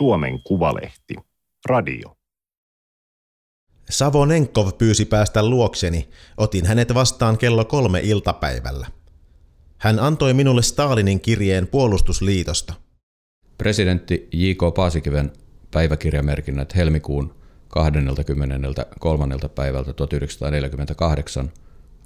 Suomen 0.00 0.42
Kuvalehti, 0.42 1.14
radio. 1.68 2.16
Savonenkov 3.90 4.68
pyysi 4.78 5.04
päästä 5.04 5.48
luokseni. 5.48 6.08
Otin 6.36 6.66
hänet 6.66 6.94
vastaan 6.94 7.38
kello 7.38 7.64
kolme 7.64 8.00
iltapäivällä. 8.00 8.86
Hän 9.78 9.98
antoi 9.98 10.34
minulle 10.34 10.62
Stalinin 10.62 11.20
kirjeen 11.20 11.66
puolustusliitosta. 11.66 12.74
Presidentti 13.58 14.28
J.K. 14.32 14.74
Paasikiven 14.76 15.32
päiväkirjamerkinnät 15.70 16.76
helmikuun 16.76 17.34
23. 17.68 19.36
päivältä 19.54 19.92
1948 19.92 21.52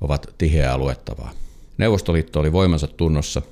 ovat 0.00 0.34
tiheää 0.38 0.78
luettavaa. 0.78 1.30
Neuvostoliitto 1.78 2.40
oli 2.40 2.52
voimansa 2.52 2.86
tunnossa, 2.86 3.42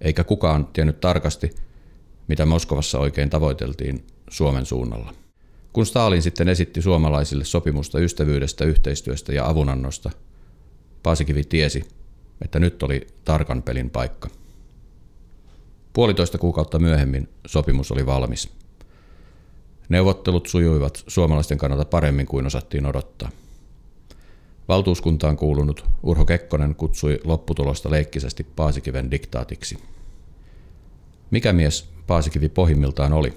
eikä 0.00 0.24
kukaan 0.24 0.66
tiennyt 0.66 1.00
tarkasti, 1.00 1.50
mitä 2.28 2.46
Moskovassa 2.46 2.98
oikein 2.98 3.30
tavoiteltiin 3.30 4.06
Suomen 4.30 4.66
suunnalla. 4.66 5.14
Kun 5.72 5.86
Stalin 5.86 6.22
sitten 6.22 6.48
esitti 6.48 6.82
suomalaisille 6.82 7.44
sopimusta 7.44 7.98
ystävyydestä, 7.98 8.64
yhteistyöstä 8.64 9.32
ja 9.32 9.48
avunannosta, 9.48 10.10
Paasikivi 11.02 11.44
tiesi, 11.44 11.84
että 12.42 12.60
nyt 12.60 12.82
oli 12.82 13.06
tarkan 13.24 13.62
pelin 13.62 13.90
paikka. 13.90 14.28
Puolitoista 15.92 16.38
kuukautta 16.38 16.78
myöhemmin 16.78 17.28
sopimus 17.46 17.92
oli 17.92 18.06
valmis. 18.06 18.48
Neuvottelut 19.88 20.46
sujuivat 20.46 21.04
suomalaisten 21.06 21.58
kannalta 21.58 21.84
paremmin 21.84 22.26
kuin 22.26 22.46
osattiin 22.46 22.86
odottaa. 22.86 23.30
Valtuuskuntaan 24.68 25.36
kuulunut 25.36 25.84
Urho 26.02 26.24
Kekkonen 26.24 26.74
kutsui 26.74 27.20
lopputulosta 27.24 27.90
leikkisesti 27.90 28.44
Paasikiven 28.56 29.10
diktaatiksi. 29.10 29.78
Mikä 31.30 31.52
mies 31.52 31.91
Paasikivi 32.06 32.48
pohjimmiltaan 32.48 33.12
oli? 33.12 33.34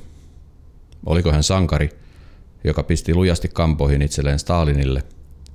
Oliko 1.06 1.32
hän 1.32 1.44
sankari, 1.44 1.90
joka 2.64 2.84
pisti 2.84 3.16
lujasti 3.16 3.48
kampoihin 3.48 4.02
itselleen 4.02 4.40
Stalinille 4.40 5.04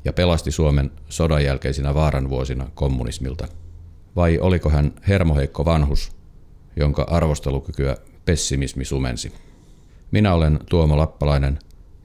ja 0.04 0.12
pelasti 0.12 0.50
Suomen 0.50 0.90
sodan 1.08 1.44
jälkeisinä 1.44 1.94
vaaran 1.94 2.30
vuosina 2.30 2.68
kommunismilta? 2.74 3.48
Vai 4.16 4.38
oliko 4.38 4.70
hän 4.70 4.92
hermoheikko 5.08 5.64
vanhus, 5.64 6.12
jonka 6.76 7.02
arvostelukykyä 7.02 7.96
pessimismi 8.24 8.84
sumensi? 8.84 9.32
Minä 10.10 10.34
olen 10.34 10.58
Tuomo 10.70 10.96
Lappalainen 10.96 11.58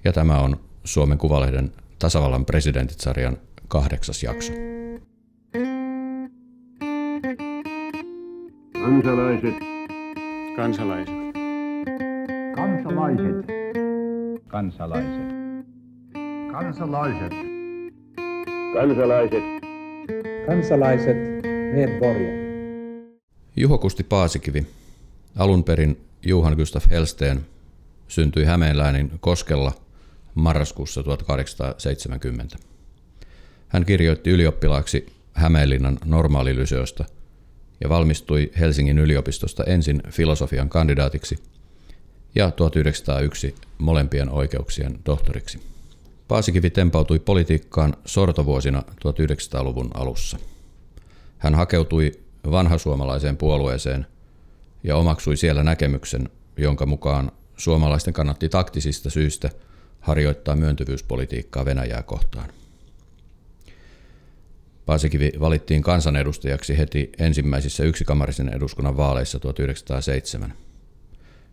ja 0.04 0.14
tämä 0.14 0.40
on 0.40 0.60
Suomen 0.84 1.18
Kuvalehden 1.18 1.72
tasavallan 2.00 2.46
presidentit-sarjan 2.46 3.38
kahdeksas 3.68 4.24
jakso. 4.24 4.54
Kansalaiset. 8.74 9.75
Kansalaiset. 10.56 11.16
Kansalaiset. 12.56 13.46
Kansalaiset. 14.48 15.36
Kansalaiset. 16.52 17.34
Kansalaiset. 18.74 19.44
Kansalaiset. 20.48 21.18
Medborgare. 21.74 22.46
Juho 23.56 23.78
Kusti 23.78 24.04
Paasikivi, 24.04 24.68
alun 25.38 25.64
perin 25.64 25.98
Johan 26.26 26.54
Gustaf 26.54 26.90
Helsteen, 26.90 27.46
syntyi 28.08 28.46
Hämeenläänin 28.46 29.12
Koskella 29.20 29.72
marraskuussa 30.36 31.04
1870. 31.04 32.58
Hän 33.68 33.86
kirjoitti 33.86 34.30
ylioppilaaksi 34.30 35.06
Hämeenlinnan 35.34 35.98
normaalilyseosta 36.06 37.06
ja 37.82 37.90
valmistui 37.90 38.52
Helsingin 38.60 39.00
yliopistosta 39.00 39.64
ensin 39.64 40.02
filosofian 40.10 40.70
kandidaatiksi 40.70 41.38
ja 42.36 42.52
1901 42.52 43.56
molempien 43.78 44.30
oikeuksien 44.30 45.00
tohtoriksi. 45.04 45.62
Paasikivi 46.28 46.70
tempautui 46.70 47.20
politiikkaan 47.20 47.94
sortovuosina 48.06 48.84
1900-luvun 48.90 49.92
alussa. 49.94 50.38
Hän 51.38 51.56
hakeutui 51.56 52.12
vanhasuomalaiseen 52.52 53.38
puolueeseen 53.38 54.06
ja 54.84 54.98
omaksui 54.98 55.38
siellä 55.38 55.64
näkemyksen, 55.64 56.30
jonka 56.58 56.86
mukaan 56.86 57.32
suomalaisten 57.58 58.14
kannatti 58.14 58.50
taktisista 58.50 59.10
syistä 59.10 59.50
harjoittaa 60.00 60.56
myöntyvyyspolitiikkaa 60.56 61.66
Venäjää 61.66 62.04
kohtaan. 62.04 62.50
Paasikivi 64.86 65.32
valittiin 65.40 65.82
kansanedustajaksi 65.82 66.78
heti 66.78 67.12
ensimmäisissä 67.20 67.84
yksikamarisen 67.84 68.50
eduskunnan 68.50 68.98
vaaleissa 68.98 69.40
1907. 69.40 70.54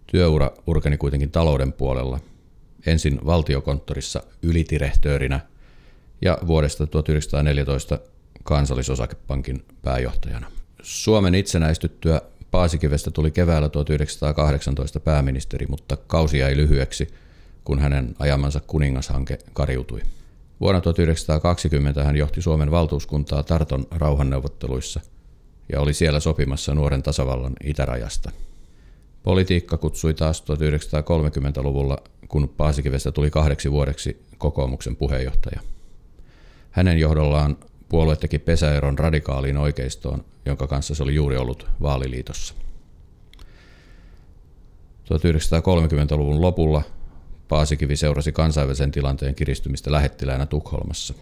Työura 0.07 0.51
urkeni 0.67 0.97
kuitenkin 0.97 1.31
talouden 1.31 1.73
puolella, 1.73 2.21
ensin 2.87 3.21
valtiokonttorissa 3.27 4.23
ylitirehtöörinä 4.43 5.41
ja 6.23 6.39
vuodesta 6.47 6.87
1914 6.87 7.99
kansallisosakepankin 8.43 9.65
pääjohtajana. 9.83 10.53
Suomen 10.83 11.35
itsenäistyttyä 11.35 12.21
Paasikivestä 12.51 13.11
tuli 13.11 13.31
keväällä 13.31 13.69
1918 13.69 15.01
pääministeri, 15.01 15.67
mutta 15.67 15.97
kausi 15.97 16.39
jäi 16.39 16.57
lyhyeksi, 16.57 17.09
kun 17.65 17.79
hänen 17.79 18.15
ajamansa 18.19 18.61
kuningashanke 18.67 19.39
kariutui. 19.53 20.01
Vuonna 20.63 20.81
1920 20.81 22.05
hän 22.05 22.17
johti 22.17 22.43
Suomen 22.43 22.71
valtuuskuntaa 22.71 23.43
Tarton 23.43 23.87
rauhanneuvotteluissa 23.91 25.01
ja 25.73 25.81
oli 25.81 25.95
siellä 25.95 26.21
sopimassa 26.21 26.75
nuoren 26.75 27.03
tasavallan 27.03 27.53
itärajasta. 27.65 28.31
Politiikka 29.23 29.77
kutsui 29.77 30.15
taas 30.15 30.43
1930-luvulla, 30.43 31.99
kun 32.29 32.49
Paasikivestä 32.57 33.13
tuli 33.13 33.31
kahdeksi 33.31 33.73
vuodeksi 33.73 34.23
kokoomuksen 34.39 34.97
puheenjohtaja. 34.97 35.61
Hänen 36.71 36.99
johdollaan 36.99 37.57
puolue 37.89 38.17
teki 38.17 38.39
pesäeron 38.39 38.99
radikaaliin 38.99 39.57
oikeistoon, 39.57 40.25
jonka 40.47 40.67
kanssa 40.67 40.95
se 40.95 41.03
oli 41.03 41.15
juuri 41.15 41.37
ollut 41.37 41.67
vaaliliitossa. 41.83 42.55
1930-luvun 45.05 46.41
lopulla 46.41 46.83
Paasikivi 47.53 47.97
seurasi 47.97 48.33
kansainvälisen 48.33 48.91
tilanteen 48.91 49.35
kiristymistä 49.35 49.93
lähettiläänä 49.93 50.47
Tukholmassa. 50.47 51.15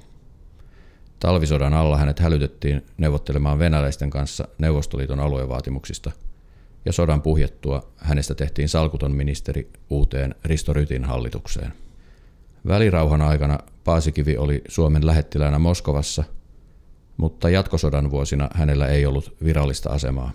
Talvisodan 1.20 1.74
alla 1.74 1.96
hänet 1.96 2.18
hälytettiin 2.18 2.86
neuvottelemaan 2.98 3.58
venäläisten 3.58 4.10
kanssa 4.10 4.48
Neuvostoliiton 4.58 5.20
aluevaatimuksista, 5.20 6.10
ja 6.84 6.92
sodan 6.92 7.22
puhjettua 7.22 7.92
hänestä 7.96 8.34
tehtiin 8.34 8.68
salkuton 8.68 9.12
ministeri 9.12 9.70
uuteen 9.91 10.34
Risto 10.44 10.72
Rytin 10.72 11.04
hallitukseen. 11.04 11.72
Välirauhan 12.66 13.22
aikana 13.22 13.58
Paasikivi 13.84 14.36
oli 14.36 14.62
Suomen 14.68 15.06
lähettiläänä 15.06 15.58
Moskovassa, 15.58 16.24
mutta 17.16 17.50
jatkosodan 17.50 18.10
vuosina 18.10 18.48
hänellä 18.54 18.86
ei 18.86 19.06
ollut 19.06 19.36
virallista 19.44 19.91
asemaa. 19.91 20.32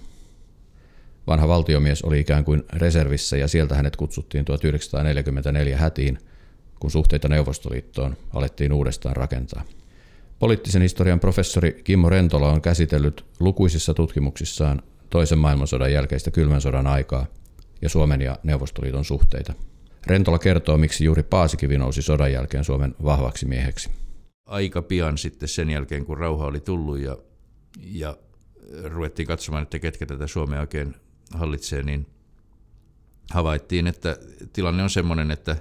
Vanha 1.28 1.47
valtiomies 1.47 2.02
oli 2.02 2.19
ikään 2.19 2.46
kuin 2.46 2.63
reservissä 2.74 3.38
ja 3.38 3.47
sieltä 3.47 3.75
hänet 3.75 3.96
kutsuttiin 3.96 4.46
1944 4.46 5.78
hätiin, 5.78 6.19
kun 6.80 6.91
suhteita 6.91 7.28
Neuvostoliittoon 7.28 8.18
alettiin 8.34 8.74
uudestaan 8.74 9.16
rakentaa. 9.16 9.63
Poliittisen 10.40 10.81
historian 10.81 11.19
professori 11.19 11.81
Kimmo 11.84 12.09
Rentola 12.09 12.52
on 12.52 12.62
käsitellyt 12.62 13.25
lukuisissa 13.40 13.94
tutkimuksissaan 13.94 14.81
toisen 15.09 15.38
maailmansodan 15.38 15.94
jälkeistä 15.94 16.31
kylmän 16.31 16.62
sodan 16.62 16.88
aikaa 16.88 17.25
ja 17.81 17.90
Suomen 17.90 18.22
ja 18.22 18.40
Neuvostoliiton 18.44 19.06
suhteita. 19.06 19.53
Rentola 20.07 20.40
kertoo, 20.40 20.78
miksi 20.78 21.06
juuri 21.06 21.24
Paasikivi 21.24 21.78
nousi 21.78 22.02
sodan 22.02 22.31
jälkeen 22.31 22.63
Suomen 22.63 22.96
vahvaksi 23.03 23.46
mieheksi. 23.46 23.90
Aika 24.46 24.81
pian 24.81 25.18
sitten 25.18 25.50
sen 25.50 25.69
jälkeen, 25.69 26.06
kun 26.06 26.18
rauha 26.18 26.46
oli 26.46 26.59
tullut 26.59 27.00
ja, 27.00 27.18
ja 27.84 28.18
ruvettiin 28.83 29.28
katsomaan, 29.28 29.63
että 29.63 29.80
ketkä 29.80 30.06
tätä 30.06 30.28
Suomea 30.28 30.62
oikein 30.62 30.95
hallitsee, 31.37 31.83
niin 31.83 32.07
havaittiin, 33.31 33.87
että 33.87 34.17
tilanne 34.53 34.83
on 34.83 34.89
sellainen, 34.89 35.31
että 35.31 35.57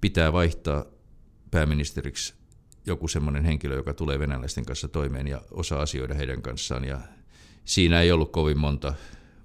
pitää 0.00 0.32
vaihtaa 0.32 0.84
pääministeriksi 1.50 2.34
joku 2.86 3.08
sellainen 3.08 3.44
henkilö, 3.44 3.76
joka 3.76 3.94
tulee 3.94 4.18
venäläisten 4.18 4.64
kanssa 4.64 4.88
toimeen 4.88 5.26
ja 5.26 5.42
osaa 5.50 5.82
asioida 5.82 6.14
heidän 6.14 6.42
kanssaan. 6.42 6.84
Ja 6.84 7.00
siinä 7.64 8.00
ei 8.00 8.12
ollut 8.12 8.32
kovin 8.32 8.58
monta 8.58 8.94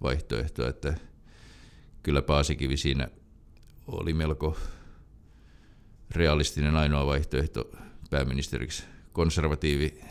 vaihtoehtoa, 0.03 0.67
että 0.67 0.95
kyllä 2.03 2.21
Paasikivi 2.21 2.77
siinä 2.77 3.07
oli 3.87 4.13
melko 4.13 4.57
realistinen 6.11 6.75
ainoa 6.75 7.05
vaihtoehto 7.05 7.71
pääministeriksi. 8.09 8.83
Konservatiivi, 9.13 10.01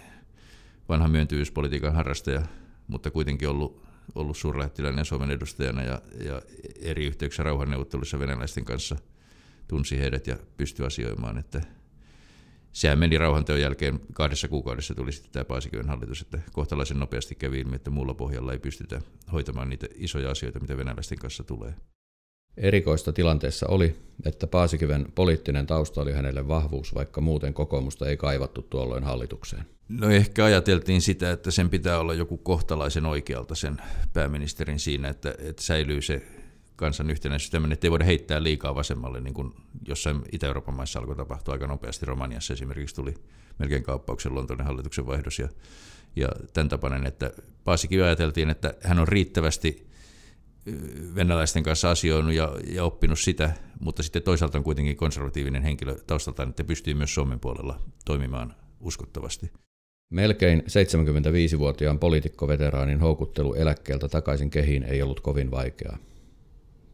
vanha 0.89 1.09
myöntyvyyspolitiikan 1.09 1.95
harrastaja, 1.95 2.43
mutta 2.89 3.11
kuitenkin 3.11 3.49
ollut 3.49 3.84
ollut 4.15 4.37
suurlähettiläinen 4.37 5.05
Suomen 5.05 5.31
edustajana 5.31 5.83
ja, 5.83 6.03
ja 6.25 6.43
eri 6.81 7.07
yhteyksissä 7.07 7.43
rauhanneuvotteluissa 7.43 8.19
venäläisten 8.19 8.65
kanssa 8.65 8.97
tunsi 9.69 9.99
heidät 9.99 10.27
ja 10.27 10.37
pystyi 10.57 10.87
asioimaan. 10.87 11.39
Että 11.39 11.61
sehän 12.73 12.99
meni 12.99 13.19
rauhanteon 13.19 13.61
jälkeen 13.61 14.01
kahdessa 14.13 14.49
kuukaudessa 14.49 14.95
tuli 14.95 15.13
sitten 15.13 15.33
tämä 15.33 15.45
Paasikiven 15.45 15.89
hallitus, 15.89 16.21
että 16.21 16.39
kohtalaisen 16.53 16.99
nopeasti 16.99 17.35
kävi 17.35 17.61
ilmi, 17.61 17.77
että 17.77 17.91
muulla 17.91 18.15
pohjalla 18.15 18.53
ei 18.53 18.59
pystytä 18.59 19.01
hoitamaan 19.33 19.69
niitä 19.69 19.87
isoja 19.95 20.31
asioita, 20.31 20.61
mitä 20.61 20.77
venäläisten 20.77 21.19
kanssa 21.19 21.45
tulee. 21.45 21.75
Erikoista 22.57 23.13
tilanteessa 23.13 23.67
oli, 23.67 23.97
että 24.25 24.47
Paasikiven 24.47 25.07
poliittinen 25.15 25.67
tausta 25.67 26.01
oli 26.01 26.13
hänelle 26.13 26.49
vahvuus, 26.49 26.95
vaikka 26.95 27.21
muuten 27.21 27.55
kokoomusta 27.55 28.09
ei 28.09 28.17
kaivattu 28.17 28.63
tuolloin 28.63 29.05
hallitukseen. 29.05 29.65
No 29.89 30.11
ehkä 30.11 30.45
ajateltiin 30.45 31.03
sitä, 31.03 31.33
että 31.33 31.51
sen 31.51 31.71
pitää 31.71 31.99
olla 31.99 32.15
joku 32.15 32.39
kohtalaisen 32.39 33.07
oikealta 33.07 33.55
sen 33.55 33.83
pääministerin 34.13 34.79
siinä, 34.79 35.09
että, 35.09 35.35
että 35.39 35.63
säilyy 35.63 36.03
se 36.03 36.27
kansan 36.77 37.11
yhtenäisyys 37.11 37.51
tämmöinen, 37.51 37.73
että 37.73 37.87
ei 37.87 37.91
voida 37.91 38.05
heittää 38.05 38.43
liikaa 38.43 38.75
vasemmalle, 38.75 39.21
niin 39.21 39.35
kuin 39.35 39.55
jossain 39.89 40.23
Itä-Euroopan 40.33 40.75
maissa 40.75 40.99
alkoi 40.99 41.17
tapahtua 41.17 41.55
aika 41.55 41.67
nopeasti. 41.67 42.07
Romaniassa 42.07 42.53
esimerkiksi 42.53 42.95
tuli 42.95 43.15
melkein 43.59 43.83
kauppauksen 43.83 44.35
Lontoon 44.35 44.65
hallituksen 44.65 45.07
vaihdos 45.07 45.39
ja, 45.39 45.49
ja 46.17 46.29
tämän 46.53 46.69
tapainen, 46.69 47.07
että 47.07 47.33
Paasikin 47.65 48.05
ajateltiin, 48.05 48.51
että 48.51 48.75
hän 48.83 48.99
on 48.99 49.09
riittävästi 49.09 49.87
venäläisten 51.15 51.63
kanssa 51.63 51.91
asioinut 51.91 52.33
ja, 52.33 52.57
ja 52.67 52.85
oppinut 52.85 53.19
sitä, 53.19 53.55
mutta 53.81 54.03
sitten 54.03 54.23
toisaalta 54.23 54.59
on 54.59 54.65
kuitenkin 54.65 54.97
konservatiivinen 54.97 55.63
henkilö 55.63 55.97
taustaltaan, 56.07 56.49
että 56.49 56.65
pystyy 56.65 56.95
myös 56.95 57.15
Suomen 57.15 57.41
puolella 57.41 57.81
toimimaan 58.05 58.55
uskottavasti. 58.81 59.53
Melkein 60.11 60.61
75-vuotiaan 60.61 61.99
poliitikkoveteraanin 61.99 63.01
houkuttelu 63.01 63.55
eläkkeeltä 63.55 64.09
takaisin 64.09 64.51
kehiin 64.51 64.83
ei 64.83 65.03
ollut 65.03 65.21
kovin 65.21 65.51
vaikeaa. 65.51 65.99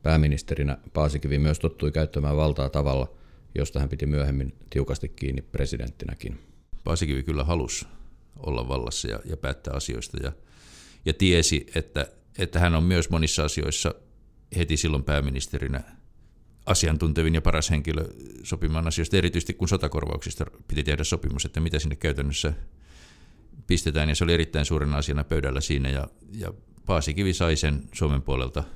Pääministerinä 0.03 0.79
Paasikivi 0.93 1.39
myös 1.39 1.59
tottui 1.59 1.93
käyttämään 1.93 2.37
valtaa 2.37 2.69
tavalla, 2.69 3.15
josta 3.55 3.81
hän 3.81 3.89
piti 3.89 4.07
myöhemmin 4.07 4.55
tiukasti 4.71 5.09
kiinni 5.09 5.43
presidenttinäkin. 5.43 6.39
Paasikivi 6.85 7.23
kyllä 7.23 7.45
halusi 7.45 7.87
olla 8.37 8.69
vallassa 8.69 9.09
ja, 9.09 9.21
ja 9.25 9.37
päättää 9.37 9.75
asioista 9.75 10.17
ja, 10.23 10.33
ja 11.05 11.15
tiesi, 11.15 11.67
että, 11.75 12.07
että 12.39 12.59
hän 12.59 12.75
on 12.75 12.85
myös 12.85 13.11
monissa 13.11 13.45
asioissa 13.45 13.95
heti 14.57 14.77
silloin 14.77 15.05
pääministerinä 15.05 15.83
asiantuntevin 16.67 17.35
ja 17.35 17.43
paras 17.43 17.71
henkilö 17.71 18.05
sopimaan 18.43 18.87
asioista, 18.87 19.17
erityisesti 19.17 19.55
kun 19.55 19.69
sotakorvauksista 19.69 20.47
piti 20.69 20.83
tehdä 20.83 21.05
sopimus, 21.05 21.45
että 21.45 21.61
mitä 21.61 21.79
sinne 21.79 21.97
käytännössä 21.97 22.53
pistetään, 23.71 24.09
ja 24.09 24.15
se 24.15 24.25
oli 24.25 24.35
erittäin 24.35 24.65
suurena 24.65 24.97
asiana 24.97 25.25
pöydällä 25.25 25.61
siinä, 25.61 25.89
ja, 25.89 26.09
ja 26.33 26.53
Paasikivi 26.87 27.35
sai 27.35 27.57
sen 27.57 27.83
Suomen 27.93 28.23
puolelta– 28.23 28.65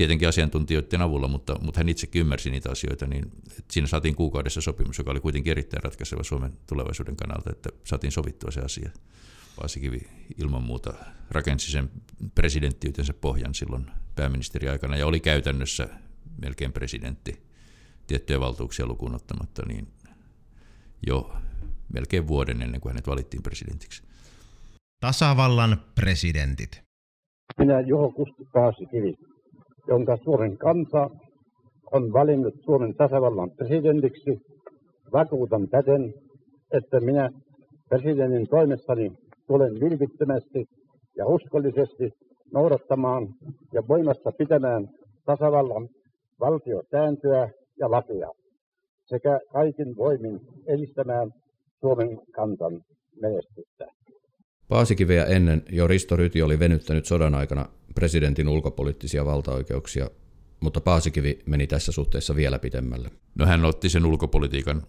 tietenkin 0.00 0.28
asiantuntijoiden 0.28 1.02
avulla, 1.02 1.28
mutta, 1.28 1.56
mutta 1.62 1.80
hän 1.80 1.88
itsekin 1.88 2.20
ymmärsi 2.20 2.50
niitä 2.50 2.70
asioita, 2.70 3.06
niin 3.06 3.32
siinä 3.70 3.86
saatiin 3.86 4.14
kuukaudessa 4.14 4.60
sopimus, 4.60 4.98
joka 4.98 5.10
oli 5.10 5.20
kuitenkin 5.20 5.50
erittäin 5.50 5.82
ratkaiseva 5.82 6.22
Suomen 6.22 6.52
tulevaisuuden 6.66 7.16
kannalta, 7.16 7.50
että 7.50 7.70
saatiin 7.84 8.12
sovittua 8.12 8.50
se 8.50 8.60
asia. 8.60 8.90
Paasikivi 9.56 10.00
ilman 10.38 10.62
muuta 10.62 10.94
rakensi 11.30 11.72
sen 11.72 11.90
presidenttiytensä 12.34 13.14
pohjan 13.14 13.54
silloin 13.54 13.86
pääministeriaikana 14.16 14.96
ja 14.96 15.06
oli 15.06 15.20
käytännössä 15.20 15.88
melkein 16.42 16.72
presidentti 16.72 17.42
tiettyjä 18.06 18.40
valtuuksia 18.40 18.86
lukuun 18.86 19.14
ottamatta, 19.14 19.62
niin 19.66 19.88
jo 21.06 21.36
melkein 21.92 22.28
vuoden 22.28 22.62
ennen 22.62 22.80
kuin 22.80 22.92
hänet 22.92 23.06
valittiin 23.06 23.42
presidentiksi. 23.42 24.02
Tasavallan 25.00 25.76
presidentit. 25.94 26.82
Minä 27.58 27.80
Juho 27.80 28.12
Kusti 28.12 28.44
Paasikivi 28.52 29.14
jonka 29.88 30.16
Suomen 30.24 30.58
kansa 30.58 31.10
on 31.92 32.12
valinnut 32.12 32.54
Suomen 32.64 32.94
tasavallan 32.94 33.50
presidentiksi, 33.50 34.38
vakuutan 35.12 35.68
täten, 35.68 36.14
että 36.72 37.00
minä 37.00 37.30
presidentin 37.88 38.48
toimessani 38.48 39.12
tulen 39.46 39.80
vilpittömästi 39.80 40.64
ja 41.16 41.26
uskollisesti 41.26 42.10
noudattamaan 42.52 43.28
ja 43.72 43.82
voimassa 43.88 44.30
pitämään 44.38 44.88
tasavallan 45.24 45.88
valtiosääntöä 46.40 47.48
ja 47.78 47.90
lakia 47.90 48.28
sekä 49.06 49.40
kaikin 49.52 49.96
voimin 49.96 50.40
edistämään 50.66 51.30
Suomen 51.80 52.18
kansan 52.34 52.80
menestystä. 53.22 53.86
Paasikiveä 54.70 55.24
ennen 55.24 55.62
jo 55.72 55.86
Risto 55.86 56.16
Ryti 56.16 56.42
oli 56.42 56.58
venyttänyt 56.58 57.06
sodan 57.06 57.34
aikana 57.34 57.66
presidentin 57.94 58.48
ulkopoliittisia 58.48 59.24
valtaoikeuksia, 59.24 60.10
mutta 60.60 60.80
Paasikivi 60.80 61.38
meni 61.46 61.66
tässä 61.66 61.92
suhteessa 61.92 62.36
vielä 62.36 62.58
pitemmälle. 62.58 63.10
No 63.34 63.46
hän 63.46 63.64
otti 63.64 63.88
sen 63.88 64.06
ulkopolitiikan 64.06 64.82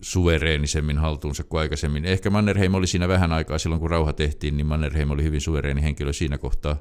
suvereenisemmin 0.00 0.98
haltuunsa 0.98 1.44
kuin 1.44 1.60
aikaisemmin. 1.60 2.04
Ehkä 2.04 2.30
Mannerheim 2.30 2.74
oli 2.74 2.86
siinä 2.86 3.08
vähän 3.08 3.32
aikaa 3.32 3.58
silloin, 3.58 3.80
kun 3.80 3.90
rauha 3.90 4.12
tehtiin, 4.12 4.56
niin 4.56 4.66
Mannerheim 4.66 5.10
oli 5.10 5.22
hyvin 5.22 5.40
suvereeni 5.40 5.82
henkilö 5.82 6.12
siinä 6.12 6.38
kohtaa. 6.38 6.76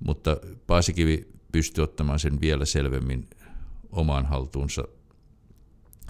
Mutta 0.00 0.36
Paasikivi 0.66 1.28
pystyi 1.52 1.84
ottamaan 1.84 2.18
sen 2.18 2.40
vielä 2.40 2.64
selvemmin 2.64 3.26
omaan 3.90 4.26
haltuunsa 4.26 4.84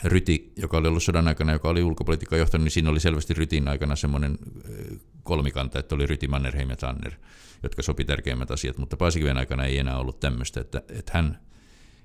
Ryti, 0.04 0.52
joka 0.56 0.76
oli 0.76 0.88
ollut 0.88 1.02
sodan 1.02 1.28
aikana, 1.28 1.52
joka 1.52 1.68
oli 1.68 1.82
ulkopolitiikan 1.82 2.38
johtanut, 2.38 2.64
niin 2.64 2.72
siinä 2.72 2.90
oli 2.90 3.00
selvästi 3.00 3.34
Rytin 3.34 3.68
aikana 3.68 3.96
semmoinen 3.96 4.38
kolmikanta, 5.22 5.78
että 5.78 5.94
oli 5.94 6.06
Ryti, 6.06 6.28
Mannerheim 6.28 6.70
ja 6.70 6.76
Tanner, 6.76 7.12
jotka 7.62 7.82
sopi 7.82 8.04
tärkeimmät 8.04 8.50
asiat, 8.50 8.78
mutta 8.78 8.96
Paasikiven 8.96 9.36
aikana 9.36 9.64
ei 9.64 9.78
enää 9.78 9.98
ollut 9.98 10.20
tämmöistä, 10.20 10.60
että, 10.60 10.82
että 10.88 11.12
hän 11.14 11.38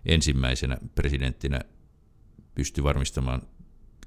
ensimmäisenä 0.05 0.77
presidenttinä 0.95 1.61
pystyi 2.55 2.83
varmistamaan 2.83 3.41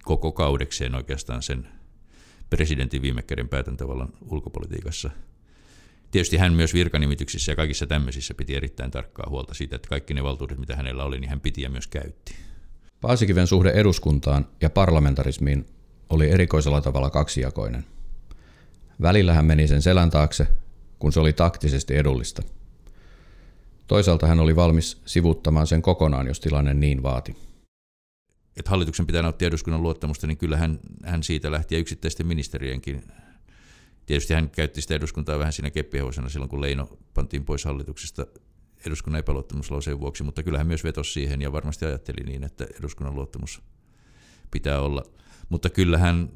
koko 0.04 0.32
kaudekseen 0.32 0.94
oikeastaan 0.94 1.42
sen 1.42 1.68
presidentin 2.50 3.02
viime 3.02 3.22
käden 3.22 3.48
päätäntävallan 3.48 4.08
ulkopolitiikassa. 4.20 5.10
Tietysti 6.10 6.36
hän 6.36 6.52
myös 6.52 6.74
virkanimityksissä 6.74 7.52
ja 7.52 7.56
kaikissa 7.56 7.86
tämmöisissä 7.86 8.34
piti 8.34 8.54
erittäin 8.54 8.90
tarkkaa 8.90 9.26
huolta 9.28 9.54
siitä, 9.54 9.76
että 9.76 9.88
kaikki 9.88 10.14
ne 10.14 10.22
valtuudet, 10.22 10.58
mitä 10.58 10.76
hänellä 10.76 11.04
oli, 11.04 11.20
niin 11.20 11.30
hän 11.30 11.40
piti 11.40 11.62
ja 11.62 11.70
myös 11.70 11.86
käytti. 11.86 12.34
Paasikiven 13.02 13.46
suhde 13.46 13.70
eduskuntaan 13.70 14.46
ja 14.60 14.70
parlamentarismiin 14.70 15.66
oli 16.10 16.30
erikoisella 16.30 16.80
tavalla 16.80 17.10
kaksijakoinen. 17.10 17.84
Välillä 19.02 19.34
hän 19.34 19.44
meni 19.44 19.68
sen 19.68 19.82
selän 19.82 20.10
taakse, 20.10 20.46
kun 20.98 21.12
se 21.12 21.20
oli 21.20 21.32
taktisesti 21.32 21.96
edullista. 21.96 22.42
Toisaalta 23.86 24.26
hän 24.26 24.40
oli 24.40 24.56
valmis 24.56 25.02
sivuttamaan 25.06 25.66
sen 25.66 25.82
kokonaan, 25.82 26.26
jos 26.26 26.40
tilanne 26.40 26.74
niin 26.74 27.02
vaati. 27.02 27.36
Että 28.56 28.70
hallituksen 28.70 29.06
pitää 29.06 29.22
nauttia 29.22 29.48
eduskunnan 29.48 29.82
luottamusta, 29.82 30.26
niin 30.26 30.38
kyllä 30.38 30.56
hän, 30.56 30.78
hän 31.04 31.22
siitä 31.22 31.52
lähti 31.52 31.74
ja 31.74 31.78
yksittäisten 31.78 32.26
ministerienkin. 32.26 33.04
Tietysti 34.06 34.34
hän 34.34 34.50
käytti 34.50 34.80
sitä 34.80 34.94
eduskuntaa 34.94 35.38
vähän 35.38 35.52
siinä 35.52 35.70
keppihevosena 35.70 36.28
silloin, 36.28 36.48
kun 36.48 36.60
Leino 36.60 36.88
pantiin 37.14 37.44
pois 37.44 37.64
hallituksesta 37.64 38.26
eduskunnan 38.86 39.20
epäluottamuslauseen 39.20 40.00
vuoksi, 40.00 40.22
mutta 40.22 40.42
kyllähän 40.42 40.66
myös 40.66 40.84
vetosi 40.84 41.12
siihen 41.12 41.42
ja 41.42 41.52
varmasti 41.52 41.84
ajatteli 41.84 42.24
niin, 42.24 42.44
että 42.44 42.66
eduskunnan 42.78 43.14
luottamus 43.14 43.62
pitää 44.50 44.80
olla. 44.80 45.02
Mutta 45.48 45.70
kyllähän 45.70 46.28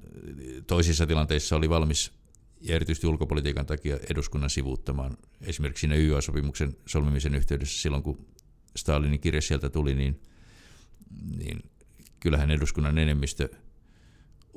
toisissa 0.66 1.06
tilanteissa 1.06 1.56
oli 1.56 1.68
valmis 1.68 2.12
ja 2.60 2.74
erityisesti 2.74 3.06
ulkopolitiikan 3.06 3.66
takia 3.66 3.98
eduskunnan 4.10 4.50
sivuuttamaan. 4.50 5.16
Esimerkiksi 5.40 5.80
siinä 5.80 5.94
YA-sopimuksen 5.94 6.76
solmimisen 6.86 7.34
yhteydessä 7.34 7.82
silloin, 7.82 8.02
kun 8.02 8.26
Stalinin 8.76 9.20
kirja 9.20 9.42
sieltä 9.42 9.70
tuli, 9.70 9.94
niin, 9.94 10.22
niin 11.36 11.70
kyllähän 12.20 12.50
eduskunnan 12.50 12.98
enemmistö 12.98 13.48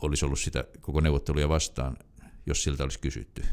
olisi 0.01 0.25
ollut 0.25 0.39
sitä 0.39 0.63
koko 0.81 1.01
neuvotteluja 1.01 1.49
vastaan, 1.49 1.97
jos 2.45 2.63
siltä 2.63 2.83
olisi 2.83 2.99
kysytty 2.99 3.43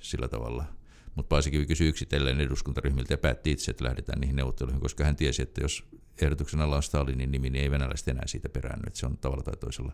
sillä 0.00 0.28
tavalla– 0.28 0.64
mutta 1.14 1.28
Paasikivi 1.28 1.66
kysyi 1.66 1.88
yksitellen 1.88 2.40
eduskuntaryhmiltä 2.40 3.12
ja 3.12 3.18
päätti 3.18 3.50
itse, 3.50 3.70
että 3.70 3.84
lähdetään 3.84 4.20
niihin 4.20 4.36
neuvotteluihin, 4.36 4.80
koska 4.80 5.04
hän 5.04 5.16
tiesi, 5.16 5.42
että 5.42 5.62
jos 5.62 5.84
ehdotuksen 6.22 6.60
alla 6.60 6.76
on 6.76 6.82
Stalinin 6.82 7.32
nimi, 7.32 7.50
niin 7.50 7.62
ei 7.62 7.70
venäläiset 7.70 8.08
enää 8.08 8.26
siitä 8.26 8.48
peräänny, 8.48 8.82
että 8.86 8.98
se 8.98 9.06
on 9.06 9.18
tavalla 9.18 9.42
tai 9.42 9.56
toisella 9.56 9.92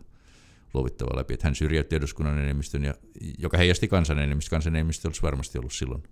luovittava 0.73 1.17
läpi. 1.17 1.33
Että 1.33 1.47
hän 1.47 1.55
syrjäytti 1.55 1.95
eduskunnan 1.95 2.39
enemmistön, 2.39 2.83
ja, 2.83 2.93
joka 3.37 3.57
heijasti 3.57 3.87
kansan 3.87 4.19
enemmistö. 4.19 4.49
Kansan 4.49 4.75
enemmistö 4.75 5.07
olisi 5.07 5.21
varmasti 5.21 5.57
ollut 5.57 5.73
silloin 5.73 6.03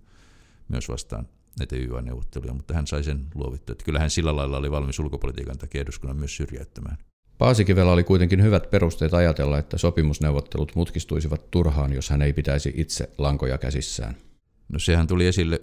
myös 0.68 0.88
vastaan 0.88 1.28
näitä 1.58 1.76
YA-neuvotteluja, 1.76 2.54
mutta 2.54 2.74
hän 2.74 2.86
sai 2.86 3.04
sen 3.04 3.26
luovittua. 3.34 3.72
Että 3.72 3.84
kyllä 3.84 3.98
hän 3.98 4.10
sillä 4.10 4.36
lailla 4.36 4.56
oli 4.56 4.70
valmis 4.70 4.98
ulkopolitiikan 4.98 5.58
takia 5.58 5.80
eduskunnan 5.80 6.16
myös 6.16 6.36
syrjäyttämään. 6.36 6.98
Paasikivellä 7.38 7.92
oli 7.92 8.04
kuitenkin 8.04 8.42
hyvät 8.42 8.70
perusteet 8.70 9.14
ajatella, 9.14 9.58
että 9.58 9.78
sopimusneuvottelut 9.78 10.74
mutkistuisivat 10.74 11.50
turhaan, 11.50 11.92
jos 11.92 12.10
hän 12.10 12.22
ei 12.22 12.32
pitäisi 12.32 12.72
itse 12.76 13.10
lankoja 13.18 13.58
käsissään. 13.58 14.16
No 14.72 14.78
sehän 14.78 15.06
tuli 15.06 15.26
esille, 15.26 15.62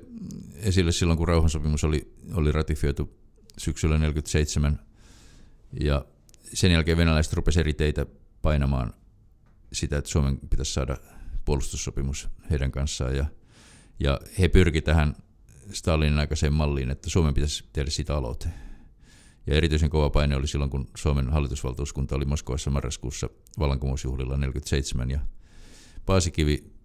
esille 0.55 0.91
silloin, 0.91 1.17
kun 1.17 1.27
rauhansopimus 1.27 1.83
oli, 1.83 2.13
oli 2.33 2.51
ratifioitu 2.51 3.17
syksyllä 3.57 3.95
1947. 3.95 4.79
Ja 5.79 6.05
sen 6.53 6.71
jälkeen 6.71 6.97
venäläiset 6.97 7.33
rupesivat 7.33 7.61
eri 7.61 7.73
teitä 7.73 8.05
painamaan 8.41 8.93
sitä, 9.73 9.97
että 9.97 10.09
Suomen 10.09 10.39
pitäisi 10.49 10.73
saada 10.73 10.97
puolustussopimus 11.45 12.29
heidän 12.49 12.71
kanssaan. 12.71 13.15
Ja, 13.15 13.25
ja 13.99 14.19
he 14.39 14.47
pyrki 14.47 14.81
tähän 14.81 15.15
Stalinin 15.71 16.19
aikaiseen 16.19 16.53
malliin, 16.53 16.91
että 16.91 17.09
Suomen 17.09 17.33
pitäisi 17.33 17.63
tehdä 17.73 17.91
siitä 17.91 18.15
aloite. 18.15 18.49
Ja 19.47 19.55
erityisen 19.55 19.89
kova 19.89 20.09
paine 20.09 20.35
oli 20.35 20.47
silloin, 20.47 20.71
kun 20.71 20.89
Suomen 20.97 21.29
hallitusvaltuuskunta 21.29 22.15
oli 22.15 22.25
Moskovassa 22.25 22.71
marraskuussa 22.71 23.29
vallankumousjuhlilla 23.59 24.33
1947. 24.33 25.09
Ja 25.11 25.19
Paasikivi 26.05 26.76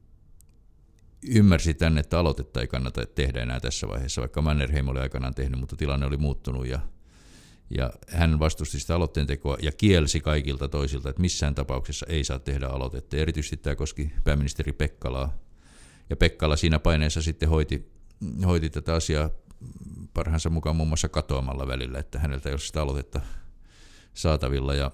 ymmärsi 1.27 1.75
tänne, 1.75 2.01
että 2.01 2.19
aloitetta 2.19 2.61
ei 2.61 2.67
kannata 2.67 3.07
tehdä 3.07 3.43
enää 3.43 3.61
tässä 3.61 3.89
vaiheessa, 3.89 4.21
vaikka 4.21 4.43
Mannerheim 4.43 4.89
oli 4.89 5.01
aikanaan 5.01 5.35
tehnyt, 5.35 5.61
mutta 5.61 5.77
tilanne 5.77 6.07
oli 6.07 6.17
muuttunut 6.17 6.67
ja, 6.67 6.81
ja 7.71 7.93
hän 8.09 8.39
vastusti 8.39 8.81
sitä 8.81 8.95
aloitteen 8.95 9.27
tekoa 9.27 9.57
ja 9.63 9.73
kielsi 9.73 10.21
kaikilta 10.21 10.69
toisilta, 10.69 11.09
että 11.09 11.23
missään 11.23 11.55
tapauksessa 11.55 12.07
ei 12.09 12.25
saa 12.25 12.39
tehdä 12.39 12.67
aloitetta. 12.67 13.17
Erityisesti 13.17 13.57
tämä 13.57 13.77
koski 13.77 14.13
pääministeri 14.25 14.73
Pekkalaa. 14.73 15.39
Ja 16.11 16.17
Pekkala 16.17 16.57
siinä 16.57 16.79
paineessa 16.79 17.23
sitten 17.23 17.49
hoiti, 17.49 17.93
hoiti 18.47 18.71
tätä 18.71 18.95
asiaa 18.95 19.31
parhaansa 20.15 20.51
mukaan 20.51 20.77
muun 20.77 20.89
muassa 20.89 21.09
katoamalla 21.09 21.67
välillä, 21.67 21.99
että 21.99 22.19
häneltä 22.19 22.49
ei 22.49 22.53
ole 22.53 22.61
sitä 22.61 22.83
aloitetta 22.83 23.21
saatavilla. 24.15 24.75
Ja, 24.75 24.91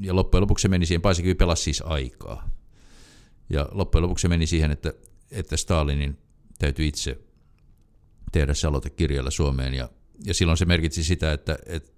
ja 0.00 0.16
loppujen 0.16 0.42
lopuksi 0.42 0.62
se 0.62 0.68
meni 0.68 0.86
siihen, 0.86 1.02
Paasikivi 1.02 1.34
pelasi 1.34 1.62
siis 1.62 1.82
aikaa. 1.86 2.50
Ja 3.50 3.68
loppujen 3.72 4.02
lopuksi 4.02 4.22
se 4.22 4.28
meni 4.28 4.46
siihen, 4.46 4.70
että, 4.70 4.92
että 5.34 5.56
Stalinin 5.56 6.18
täytyy 6.58 6.86
itse 6.86 7.18
tehdä 8.32 8.54
se 8.54 8.66
aloite 8.66 8.90
kirjalla 8.90 9.30
Suomeen. 9.30 9.74
Ja, 9.74 9.88
ja 10.24 10.34
silloin 10.34 10.58
se 10.58 10.64
merkitsi 10.64 11.04
sitä, 11.04 11.32
että, 11.32 11.58
että 11.66 11.90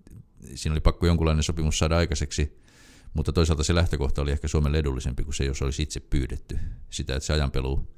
siinä 0.54 0.72
oli 0.72 0.80
pakko 0.80 1.06
jonkunlainen 1.06 1.42
sopimus 1.42 1.78
saada 1.78 1.96
aikaiseksi, 1.96 2.60
mutta 3.14 3.32
toisaalta 3.32 3.64
se 3.64 3.74
lähtökohta 3.74 4.22
oli 4.22 4.30
ehkä 4.30 4.48
Suomelle 4.48 4.78
edullisempi 4.78 5.24
kuin 5.24 5.34
se, 5.34 5.44
jos 5.44 5.62
olisi 5.62 5.82
itse 5.82 6.00
pyydetty 6.00 6.58
sitä, 6.90 7.16
että 7.16 7.26
se 7.26 7.32
ajanpelu 7.32 7.88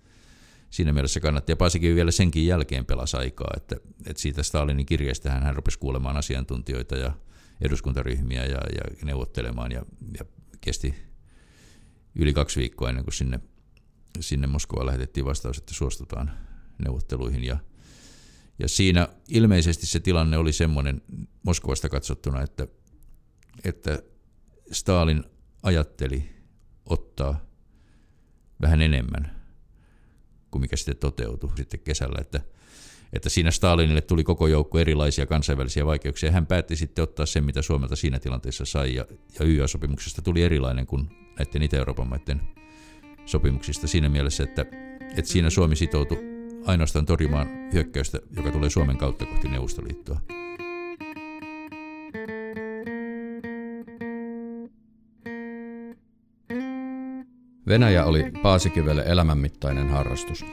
siinä 0.70 0.92
mielessä 0.92 1.20
kannatti. 1.20 1.52
Ja 1.52 1.56
Paasikin 1.56 1.94
vielä 1.94 2.10
senkin 2.10 2.46
jälkeen 2.46 2.86
pelasi 2.86 3.16
aikaa, 3.16 3.50
että, 3.56 3.76
että 4.06 4.22
siitä 4.22 4.42
Stalinin 4.42 4.86
kirjeestä 4.86 5.30
hän 5.30 5.56
rupesi 5.56 5.78
kuulemaan 5.78 6.16
asiantuntijoita 6.16 6.96
ja 6.96 7.12
eduskuntaryhmiä 7.60 8.44
ja, 8.44 8.60
ja 8.74 9.04
neuvottelemaan 9.04 9.72
ja, 9.72 9.82
ja 10.18 10.24
kesti 10.60 10.94
yli 12.14 12.32
kaksi 12.32 12.60
viikkoa 12.60 12.88
ennen 12.88 13.04
kuin 13.04 13.14
sinne, 13.14 13.40
sinne 14.20 14.46
Moskovaan 14.46 14.86
lähetettiin 14.86 15.26
vastaus, 15.26 15.58
että 15.58 15.74
suostutaan 15.74 16.30
neuvotteluihin. 16.84 17.44
Ja, 17.44 17.58
ja 18.58 18.68
siinä 18.68 19.08
ilmeisesti 19.28 19.86
se 19.86 20.00
tilanne 20.00 20.38
oli 20.38 20.52
semmoinen 20.52 21.02
Moskovasta 21.42 21.88
katsottuna, 21.88 22.42
että, 22.42 22.66
että 23.64 24.02
Stalin 24.72 25.24
ajatteli 25.62 26.28
ottaa 26.86 27.40
vähän 28.60 28.82
enemmän 28.82 29.38
kuin 30.50 30.60
mikä 30.60 30.76
sitten 30.76 30.96
toteutui 30.96 31.50
sitten 31.56 31.80
kesällä, 31.80 32.18
että, 32.20 32.40
että 33.12 33.28
siinä 33.28 33.50
Stalinille 33.50 34.00
tuli 34.00 34.24
koko 34.24 34.46
joukko 34.46 34.78
erilaisia 34.78 35.26
kansainvälisiä 35.26 35.86
vaikeuksia. 35.86 36.32
Hän 36.32 36.46
päätti 36.46 36.76
sitten 36.76 37.02
ottaa 37.02 37.26
sen, 37.26 37.44
mitä 37.44 37.62
Suomelta 37.62 37.96
siinä 37.96 38.18
tilanteessa 38.18 38.64
sai, 38.64 38.94
ja, 38.94 39.06
ja 39.38 39.46
YA-sopimuksesta 39.46 40.22
tuli 40.22 40.42
erilainen 40.42 40.86
kuin 40.86 41.08
näiden 41.38 41.62
Itä-Euroopan 41.62 42.08
maiden 42.08 42.40
sopimuksista 43.28 43.86
siinä 43.86 44.08
mielessä, 44.08 44.44
että, 44.44 44.66
että 45.16 45.30
siinä 45.30 45.50
Suomi 45.50 45.76
sitoutui 45.76 46.18
ainoastaan 46.66 47.06
torjumaan 47.06 47.48
hyökkäystä, 47.72 48.18
joka 48.36 48.50
tulee 48.50 48.70
Suomen 48.70 48.96
kautta 48.96 49.26
kohti 49.26 49.48
Neuvostoliittoa. 49.48 50.20
Venäjä 57.68 58.04
oli 58.04 58.32
Paasikivelle 58.42 59.02
elämänmittainen 59.06 59.90
harrastus. 59.90 60.44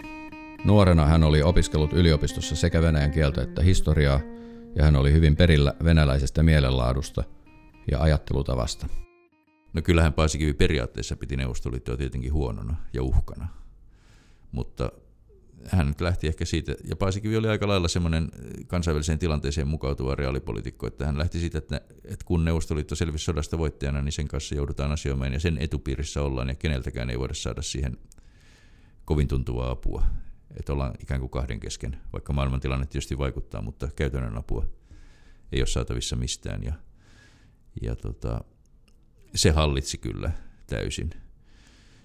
Nuorena 0.64 1.06
hän 1.06 1.24
oli 1.24 1.44
opiskellut 1.44 1.94
yliopistossa 1.94 2.56
sekä 2.56 2.82
venäjän 2.82 3.12
kieltä 3.12 3.42
että 3.42 3.62
historiaa, 3.62 4.20
ja 4.76 4.84
hän 4.84 4.96
oli 4.96 5.14
hyvin 5.14 5.36
perillä 5.36 5.74
venäläisestä 5.84 6.44
mielenlaadusta 6.44 7.24
ja 7.92 8.02
ajattelutavasta. 8.02 9.05
No 9.76 9.82
kyllähän 9.82 10.14
Paasikivi 10.14 10.54
periaatteessa 10.54 11.16
piti 11.16 11.38
Neuvostoliittoa 11.38 11.98
tietenkin 11.98 12.34
huonona 12.34 12.76
ja 12.94 13.04
uhkana, 13.04 13.48
mutta 14.52 14.92
hän 15.66 15.88
nyt 15.88 16.02
lähti 16.02 16.28
ehkä 16.28 16.46
siitä, 16.46 16.76
ja 16.84 16.96
Paasikivi 16.96 17.38
oli 17.38 17.48
aika 17.48 17.68
lailla 17.68 17.88
semmoinen 17.88 18.30
kansainväliseen 18.68 19.20
tilanteeseen 19.20 19.68
mukautuva 19.68 20.16
reaalipolitiikko, 20.16 20.88
että 20.88 21.06
hän 21.06 21.18
lähti 21.18 21.40
siitä, 21.40 21.58
että, 21.58 21.82
että 22.04 22.26
kun 22.26 22.46
Neuvostoliitto 22.46 22.96
selvisi 22.96 23.26
sodasta 23.26 23.58
voittajana, 23.58 24.02
niin 24.02 24.12
sen 24.12 24.28
kanssa 24.28 24.56
joudutaan 24.56 24.92
asioimaan 24.92 25.34
ja 25.34 25.40
sen 25.40 25.58
etupiirissä 25.58 26.22
ollaan 26.22 26.50
ja 26.50 26.56
keneltäkään 26.56 27.10
ei 27.10 27.20
voida 27.20 27.34
saada 27.34 27.62
siihen 27.62 27.98
kovin 29.06 29.28
tuntuvaa 29.28 29.72
apua. 29.72 30.06
Että 30.60 30.74
ollaan 30.74 30.94
ikään 31.00 31.20
kuin 31.20 31.30
kahden 31.30 31.60
kesken, 31.60 31.98
vaikka 32.14 32.34
maailmantilanne 32.34 32.86
tietysti 32.86 33.18
vaikuttaa, 33.18 33.62
mutta 33.62 33.90
käytännön 33.96 34.38
apua 34.38 34.66
ei 35.52 35.60
ole 35.60 35.68
saatavissa 35.68 36.16
mistään. 36.16 36.64
Ja, 36.64 36.74
ja 37.82 37.96
tota, 37.96 38.44
se 39.36 39.52
hallitsi 39.52 39.98
kyllä 39.98 40.32
täysin. 40.68 41.10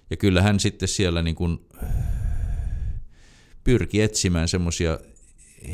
Ja 0.09 0.17
kyllä 0.17 0.41
hän 0.41 0.59
sitten 0.59 0.87
siellä 0.87 1.21
niin 1.21 1.35
kuin 1.35 1.59
pyrki 3.63 4.01
etsimään 4.01 4.47
semmoisia 4.47 4.99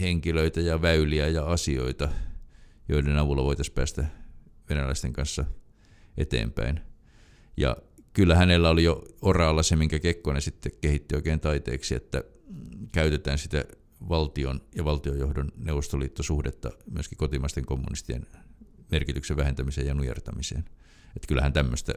henkilöitä 0.02 0.62
ja 0.62 0.82
väyliä 0.82 1.28
ja 1.28 1.46
asioita, 1.46 2.10
joiden 2.90 3.18
avulla 3.18 3.44
voitaisiin 3.44 3.76
päästä 3.76 4.06
venäläisten 4.70 5.14
kanssa 5.14 5.46
eteenpäin. 6.18 6.80
Ja 7.58 7.78
kyllä 8.14 8.36
hänellä 8.36 8.70
oli 8.70 8.84
jo 8.84 9.04
oraalla 9.22 9.64
se, 9.64 9.76
minkä 9.76 10.00
Kekkonen 10.00 10.42
sitten 10.42 10.72
kehitti 10.82 11.16
oikein 11.16 11.40
taiteeksi, 11.40 11.96
että 11.96 12.24
käytetään 12.92 13.38
sitä 13.38 13.66
valtion 14.10 14.62
ja 14.76 14.86
valtiojohdon 14.86 15.52
neuvostoliittosuhdetta 15.58 16.72
myöskin 16.92 17.18
kotimaisten 17.18 17.66
kommunistien 17.66 18.26
merkityksen 18.92 19.38
vähentämiseen 19.38 19.88
ja 19.88 19.94
nujertamiseen. 19.94 20.66
Että 21.18 21.28
kyllähän 21.28 21.54
tämmöistä 21.54 21.94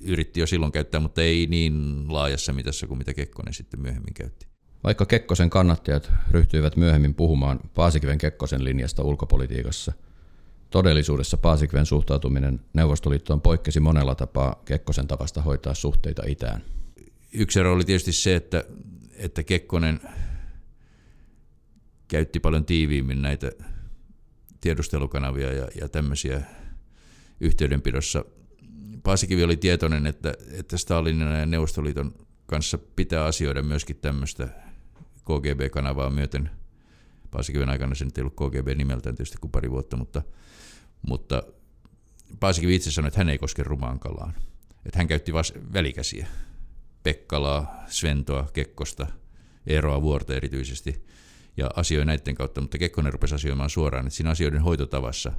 yritti 0.00 0.40
jo 0.40 0.46
silloin 0.46 0.72
käyttää, 0.72 1.00
mutta 1.00 1.22
ei 1.22 1.46
niin 1.46 2.04
laajassa 2.08 2.52
mitassa 2.52 2.86
kuin 2.86 2.98
mitä 2.98 3.14
Kekkonen 3.14 3.54
sitten 3.54 3.80
myöhemmin 3.80 4.14
käytti. 4.14 4.46
Vaikka 4.84 5.06
Kekkosen 5.06 5.50
kannattajat 5.50 6.12
ryhtyivät 6.30 6.76
myöhemmin 6.76 7.14
puhumaan 7.14 7.60
Paasikiven 7.74 8.18
Kekkosen 8.18 8.64
linjasta 8.64 9.02
ulkopolitiikassa, 9.02 9.92
todellisuudessa 10.70 11.36
Paasikiven 11.36 11.86
suhtautuminen 11.86 12.60
Neuvostoliittoon 12.74 13.40
poikkesi 13.40 13.80
monella 13.80 14.14
tapaa 14.14 14.62
Kekkosen 14.64 15.06
tavasta 15.06 15.42
hoitaa 15.42 15.74
suhteita 15.74 16.22
itään. 16.26 16.62
Yksi 17.32 17.60
ero 17.60 17.72
oli 17.72 17.84
tietysti 17.84 18.12
se, 18.12 18.36
että, 18.36 18.64
että 19.16 19.42
Kekkonen 19.42 20.00
käytti 22.08 22.40
paljon 22.40 22.64
tiiviimmin 22.64 23.22
näitä 23.22 23.52
tiedustelukanavia 24.60 25.52
ja, 25.52 25.68
ja 25.80 25.88
tämmöisiä 25.88 26.42
yhteydenpidossa. 27.40 28.24
Paasikivi 29.02 29.44
oli 29.44 29.56
tietoinen, 29.56 30.06
että, 30.06 30.34
että 30.50 30.76
Stalinin 30.76 31.28
ja 31.28 31.46
Neuvostoliiton 31.46 32.14
kanssa 32.46 32.78
pitää 32.78 33.24
asioida 33.24 33.62
myöskin 33.62 33.96
tämmöistä 33.96 34.48
KGB-kanavaa 35.24 36.10
myöten. 36.10 36.50
Paasikiven 37.30 37.70
aikana 37.70 37.94
se 37.94 38.04
nyt 38.04 38.18
ei 38.18 38.22
ollut 38.22 38.34
KGB 38.34 38.68
nimeltään 38.76 39.16
tietysti 39.16 39.38
kuin 39.40 39.50
pari 39.50 39.70
vuotta, 39.70 39.96
mutta, 39.96 40.22
mutta 41.08 41.42
Paasikivi 42.40 42.74
itse 42.74 42.90
sanoi, 42.90 43.08
että 43.08 43.20
hän 43.20 43.28
ei 43.28 43.38
koske 43.38 43.62
rumaan 43.62 43.98
kalaan. 43.98 44.34
Että 44.86 44.98
hän 44.98 45.08
käytti 45.08 45.32
vas- 45.32 45.54
välikäsiä. 45.72 46.26
Pekkalaa, 47.02 47.84
Sventoa, 47.86 48.48
Kekkosta, 48.52 49.06
Eeroa 49.66 50.02
Vuorta 50.02 50.34
erityisesti, 50.34 51.04
ja 51.56 51.70
asioi 51.76 52.04
näiden 52.04 52.34
kautta, 52.34 52.60
mutta 52.60 52.78
Kekkonen 52.78 53.12
rupesi 53.12 53.34
asioimaan 53.34 53.70
suoraan, 53.70 54.06
että 54.06 54.16
siinä 54.16 54.30
asioiden 54.30 54.62
hoitotavassa 54.62 55.32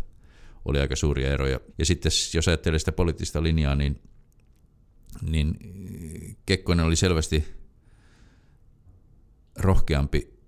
oli 0.66 0.80
aika 0.80 0.96
suuria 0.96 1.34
eroja. 1.34 1.60
Ja 1.78 1.86
sitten 1.86 2.12
jos 2.34 2.48
ajattelee 2.48 2.80
sitä 2.80 2.92
poliittista 2.92 3.44
linjaa, 3.44 3.76
niin, 3.76 4.02
niin 5.22 5.58
Kekkonen 6.46 6.86
oli 6.86 6.96
selvästi 6.96 7.46
rohkeampi 9.60 10.42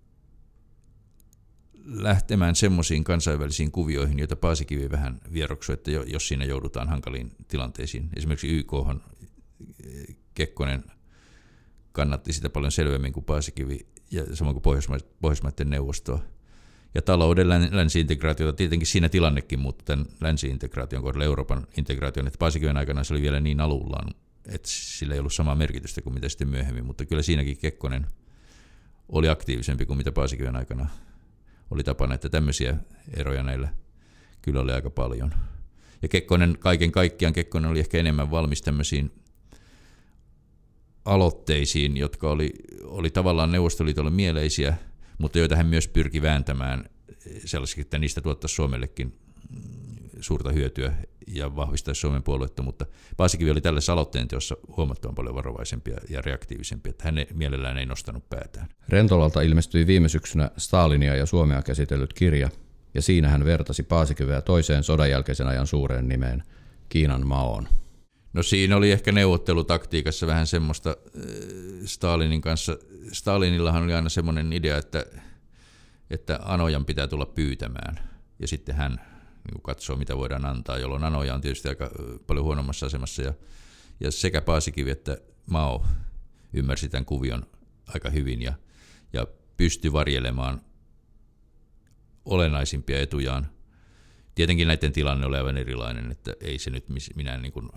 lähtemään 1.85 2.55
semmoisiin 2.55 3.03
kansainvälisiin 3.03 3.71
kuvioihin, 3.71 4.19
joita 4.19 4.35
Paasikivi 4.35 4.91
vähän 4.91 5.21
vieroksui, 5.33 5.73
että 5.73 5.91
jos 5.91 6.27
siinä 6.27 6.45
joudutaan 6.45 6.89
hankaliin 6.89 7.31
tilanteisiin. 7.47 8.09
Esimerkiksi 8.15 8.47
YK 8.47 8.71
Kekkonen 10.33 10.83
kannatti 11.91 12.33
sitä 12.33 12.49
paljon 12.49 12.71
selvemmin 12.71 13.13
kuin 13.13 13.25
Paasikivi 13.25 13.87
ja 14.11 14.35
samoin 14.35 14.53
kuin 14.53 14.63
Pohjoisma- 14.63 15.07
Pohjoismaiden 15.21 15.69
neuvostoa. 15.69 16.23
Ja 16.95 17.01
talouden 17.01 17.49
länsiintegraatiota, 17.71 18.53
tietenkin 18.53 18.87
siinä 18.87 19.09
tilannekin, 19.09 19.59
mutta 19.59 19.83
tämän 19.85 20.05
länsiintegraation 20.21 21.03
kohdalla 21.03 21.25
Euroopan 21.25 21.67
integraation, 21.77 22.27
että 22.27 22.39
Paasikiven 22.39 22.77
aikana 22.77 23.03
se 23.03 23.13
oli 23.13 23.21
vielä 23.21 23.39
niin 23.39 23.61
alullaan, 23.61 24.13
että 24.47 24.69
sillä 24.71 25.13
ei 25.13 25.19
ollut 25.19 25.33
samaa 25.33 25.55
merkitystä 25.55 26.01
kuin 26.01 26.13
mitä 26.13 26.29
sitten 26.29 26.49
myöhemmin, 26.49 26.85
mutta 26.85 27.05
kyllä 27.05 27.21
siinäkin 27.21 27.57
Kekkonen– 27.57 28.07
oli 29.09 29.29
aktiivisempi 29.29 29.85
kuin 29.85 29.97
mitä 29.97 30.11
Paasikiven 30.11 30.55
aikana 30.55 30.87
oli 31.71 31.83
tapana, 31.83 32.15
että 32.15 32.29
tämmöisiä 32.29 32.77
eroja 33.13 33.43
näillä 33.43 33.69
kyllä 34.41 34.61
oli 34.61 34.71
aika 34.71 34.89
paljon. 34.89 35.33
Ja 36.01 36.07
Kekkonen, 36.07 36.57
kaiken 36.59 36.91
kaikkiaan 36.91 37.33
Kekkonen 37.33 37.71
oli 37.71 37.79
ehkä 37.79 37.97
enemmän 37.97 38.31
valmis 38.31 38.61
tämmöisiin 38.61 39.11
aloitteisiin, 41.05 41.97
jotka 41.97 42.31
oli, 42.31 42.53
oli 42.83 43.09
tavallaan 43.09 43.51
Neuvostoliitolle 43.51 44.09
mieleisiä, 44.09 44.77
mutta 45.17 45.39
joita 45.39 45.55
hän 45.55 45.67
myös 45.67 45.87
pyrki 45.87 46.21
vääntämään 46.21 46.85
sellaisiksi, 47.45 47.81
että 47.81 47.99
niistä 47.99 48.21
tuottaisi 48.21 48.55
Suomellekin 48.55 49.19
suurta 50.21 50.51
hyötyä 50.51 50.93
ja 51.27 51.55
vahvistaisi 51.55 52.01
Suomen 52.01 52.23
puolueettomuutta. 52.23 52.85
Paasikivi 53.17 53.51
oli 53.51 53.61
tällaisessa 53.61 53.93
aloitteen 53.93 54.27
teossa 54.27 54.57
huomattavan 54.77 55.15
paljon 55.15 55.35
varovaisempia 55.35 55.97
ja 56.09 56.21
reaktiivisempia, 56.21 56.89
että 56.89 57.03
hän 57.03 57.15
mielellään 57.33 57.77
ei 57.77 57.85
nostanut 57.85 58.29
päätään. 58.29 58.67
Rentolalta 58.89 59.41
ilmestyi 59.41 59.87
viime 59.87 60.09
syksynä 60.09 60.51
Stalinia 60.57 61.15
ja 61.15 61.25
Suomea 61.25 61.61
käsitellyt 61.61 62.13
kirja, 62.13 62.49
ja 62.93 63.01
siinä 63.01 63.29
hän 63.29 63.45
vertasi 63.45 63.83
Paasikiveä 63.83 64.41
toiseen 64.41 64.83
sodan 64.83 65.09
jälkeisen 65.09 65.47
ajan 65.47 65.67
suureen 65.67 66.07
nimeen, 66.07 66.43
Kiinan 66.89 67.27
Maoon. 67.27 67.67
No 68.33 68.43
siinä 68.43 68.77
oli 68.77 68.91
ehkä 68.91 69.11
neuvottelutaktiikassa 69.11 70.27
vähän 70.27 70.47
semmoista 70.47 70.89
äh, 70.89 71.23
Stalinin 71.85 72.41
kanssa. 72.41 72.77
Stalinillahan 73.11 73.83
oli 73.83 73.93
aina 73.93 74.09
semmoinen 74.09 74.53
idea, 74.53 74.77
että, 74.77 75.05
että 76.09 76.39
Anojan 76.43 76.85
pitää 76.85 77.07
tulla 77.07 77.25
pyytämään 77.25 77.99
ja 78.39 78.47
sitten 78.47 78.75
hän 78.75 79.01
niin 79.51 79.61
katsoo, 79.61 79.95
mitä 79.95 80.17
voidaan 80.17 80.45
antaa, 80.45 80.77
jolloin 80.77 81.03
Anoja 81.03 81.33
on 81.33 81.41
tietysti 81.41 81.69
aika 81.69 81.91
paljon 82.27 82.45
huonommassa 82.45 82.85
asemassa 82.85 83.21
ja, 83.21 83.33
ja 83.99 84.11
sekä 84.11 84.41
Paasikivi 84.41 84.91
että 84.91 85.17
Mao 85.45 85.85
ymmärsi 86.53 86.89
tämän 86.89 87.05
kuvion 87.05 87.47
aika 87.87 88.09
hyvin 88.09 88.41
ja, 88.41 88.53
ja 89.13 89.27
pystyi 89.57 89.93
varjelemaan 89.93 90.61
olennaisimpia 92.25 92.99
etujaan. 92.99 93.47
Tietenkin 94.35 94.67
näiden 94.67 94.93
tilanne 94.93 95.25
oli 95.25 95.37
aivan 95.37 95.57
erilainen, 95.57 96.11
että 96.11 96.33
ei 96.41 96.59
se 96.59 96.69
nyt 96.69 96.85
minä 97.15 97.37
niin 97.37 97.53
kuin 97.53 97.69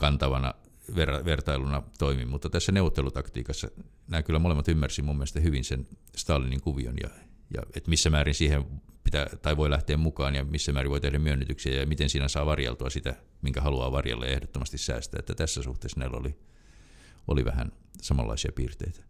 kantavana 0.00 0.54
ver- 0.94 1.24
vertailuna 1.24 1.82
toimi, 1.98 2.24
mutta 2.24 2.50
tässä 2.50 2.72
neuvottelutaktiikassa 2.72 3.68
nämä 4.08 4.22
kyllä 4.22 4.38
molemmat 4.38 4.68
ymmärsi 4.68 5.02
mun 5.02 5.16
mielestä 5.16 5.40
hyvin 5.40 5.64
sen 5.64 5.86
Stalinin 6.16 6.60
kuvion 6.60 6.94
ja, 7.02 7.08
ja 7.54 7.62
että 7.76 7.90
missä 7.90 8.10
määrin 8.10 8.34
siihen 8.34 8.64
pitää, 9.04 9.26
tai 9.42 9.56
voi 9.56 9.70
lähteä 9.70 9.96
mukaan 9.96 10.34
ja 10.34 10.44
missä 10.44 10.72
määrin 10.72 10.90
voi 10.90 11.00
tehdä 11.00 11.18
myönnytyksiä 11.18 11.80
ja 11.80 11.86
miten 11.86 12.08
siinä 12.10 12.28
saa 12.28 12.46
varjeltua 12.46 12.90
sitä, 12.90 13.14
minkä 13.42 13.60
haluaa 13.60 13.92
varjella 13.92 14.26
ja 14.26 14.32
ehdottomasti 14.32 14.78
säästää. 14.78 15.18
Että 15.18 15.34
tässä 15.34 15.62
suhteessa 15.62 16.00
näillä 16.00 16.16
oli, 16.16 16.38
oli 17.28 17.44
vähän 17.44 17.72
samanlaisia 18.02 18.52
piirteitä. 18.54 19.00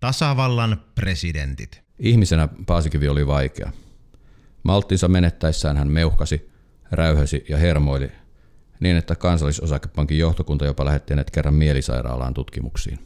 Tasavallan 0.00 0.82
presidentit. 0.94 1.82
Ihmisenä 1.98 2.48
Paasikivi 2.66 3.08
oli 3.08 3.26
vaikea. 3.26 3.72
Malttinsa 4.62 5.08
menettäessään 5.08 5.76
hän 5.76 5.88
meuhkasi, 5.88 6.50
räyhösi 6.90 7.44
ja 7.48 7.56
hermoili 7.56 8.12
niin, 8.80 8.96
että 8.96 9.16
kansallisosakepankin 9.16 10.18
johtokunta 10.18 10.64
jopa 10.64 10.84
lähetti 10.84 11.12
hänet 11.12 11.30
kerran 11.30 11.54
mielisairaalaan 11.54 12.34
tutkimuksiin. 12.34 12.98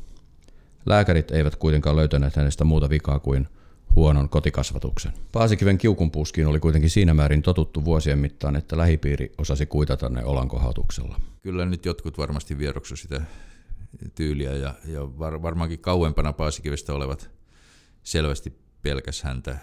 Lääkärit 0.86 1.30
eivät 1.30 1.56
kuitenkaan 1.56 1.96
löytäneet 1.96 2.36
hänestä 2.36 2.64
muuta 2.64 2.90
vikaa 2.90 3.18
kuin 3.18 3.48
huonon 3.96 4.28
kotikasvatuksen. 4.28 5.12
Paasikiven 5.32 5.78
kiukunpuuskiin 5.78 6.46
oli 6.46 6.60
kuitenkin 6.60 6.90
siinä 6.90 7.14
määrin 7.14 7.42
totuttu 7.42 7.84
vuosien 7.84 8.18
mittaan, 8.18 8.56
että 8.56 8.76
lähipiiri 8.76 9.32
osasi 9.38 9.66
kuitata 9.66 10.08
ne 10.08 10.24
olankohautuksella. 10.24 11.20
Kyllä 11.42 11.66
nyt 11.66 11.84
jotkut 11.84 12.18
varmasti 12.18 12.58
vieroksu 12.58 12.96
sitä 12.96 13.22
tyyliä 14.14 14.52
ja, 14.52 14.74
ja 14.86 15.18
var, 15.18 15.42
varmaankin 15.42 15.78
kauempana 15.78 16.32
Paasikivestä 16.32 16.94
olevat 16.94 17.30
selvästi 18.02 18.58
pelkäs 18.82 19.22
häntä 19.22 19.58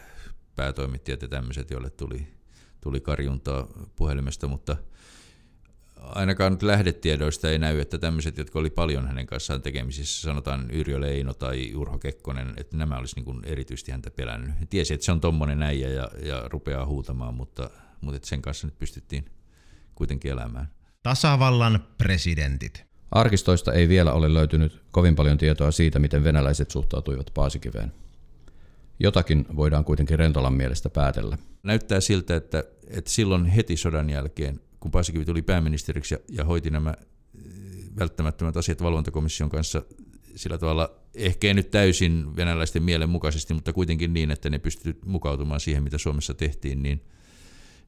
päätoimittajat 0.56 1.22
ja 1.22 1.28
tämmöiset, 1.28 1.72
joille 1.72 1.90
tuli, 1.90 2.28
tuli 2.82 3.00
karjuntaa 3.00 3.68
puhelimesta, 3.96 4.48
mutta– 4.48 4.78
ainakaan 6.02 6.52
nyt 6.52 6.64
lähdetiedoista 6.64 7.50
ei 7.50 7.60
näy, 7.60 7.80
että 7.80 7.98
tämmöiset, 7.98 8.38
jotka 8.38 8.60
oli 8.60 8.70
paljon 8.70 9.08
hänen 9.08 9.26
kanssaan 9.28 9.62
tekemisissä, 9.62 10.22
sanotaan 10.22 10.72
Yrjö 10.72 11.02
Leino 11.02 11.34
tai 11.34 11.74
Urho 11.76 11.98
Kekkonen, 11.98 12.54
että 12.58 12.78
nämä 12.78 12.98
olisi 12.98 13.16
niin 13.16 13.26
kuin 13.26 13.40
erityisesti 13.44 13.92
häntä 13.92 14.12
pelännyt. 14.12 14.52
Tiesi, 14.70 14.94
että 14.94 15.06
se 15.06 15.12
on 15.12 15.22
tommonen 15.22 15.64
äijä 15.64 15.90
ja, 15.90 16.10
ja 16.24 16.44
rupeaa 16.48 16.86
huutamaan, 16.86 17.34
mutta, 17.34 17.70
mutta 18.02 18.16
että 18.16 18.28
sen 18.28 18.42
kanssa 18.42 18.68
nyt 18.68 18.80
pystyttiin 18.80 19.26
kuitenkin 19.96 20.32
elämään. 20.32 20.70
Tasavallan 21.04 21.80
presidentit. 21.98 22.86
Arkistoista 23.12 23.74
ei 23.74 23.90
vielä 23.90 24.14
ole 24.14 24.34
löytynyt 24.34 24.82
kovin 24.92 25.16
paljon 25.16 25.38
tietoa 25.38 25.72
siitä, 25.72 26.00
miten 26.00 26.24
venäläiset 26.24 26.72
suhtautuivat 26.72 27.32
Paasikiveen. 27.34 27.94
Jotakin 29.00 29.46
voidaan 29.56 29.86
kuitenkin 29.86 30.20
Rentolan 30.20 30.54
mielestä 30.54 30.90
päätellä. 30.90 31.38
Näyttää 31.64 32.00
siltä, 32.00 32.36
että, 32.36 32.64
että 32.88 33.12
silloin 33.12 33.46
heti 33.46 33.78
sodan 33.78 34.10
jälkeen 34.10 34.60
kun 34.80 34.92
Paasikivi 34.92 35.26
tuli 35.26 35.42
pääministeriksi 35.42 36.16
ja, 36.16 36.20
ja 36.30 36.46
hoiti 36.46 36.70
nämä 36.70 36.94
eh, 37.00 37.44
välttämättömät 38.00 38.58
asiat 38.58 38.84
valvontakomission 38.84 39.50
kanssa 39.50 39.84
sillä 40.36 40.58
tavalla, 40.58 40.96
ehkä 41.16 41.48
ei 41.48 41.54
nyt 41.54 41.72
täysin 41.72 42.36
venäläisten 42.36 42.84
mielen 42.84 43.10
mukaisesti, 43.10 43.54
mutta 43.54 43.74
kuitenkin 43.74 44.14
niin, 44.14 44.32
että 44.32 44.50
ne 44.50 44.60
pystyivät 44.60 45.06
mukautumaan 45.06 45.60
siihen, 45.60 45.84
mitä 45.84 45.98
Suomessa 45.98 46.34
tehtiin, 46.34 46.84
niin, 46.84 47.02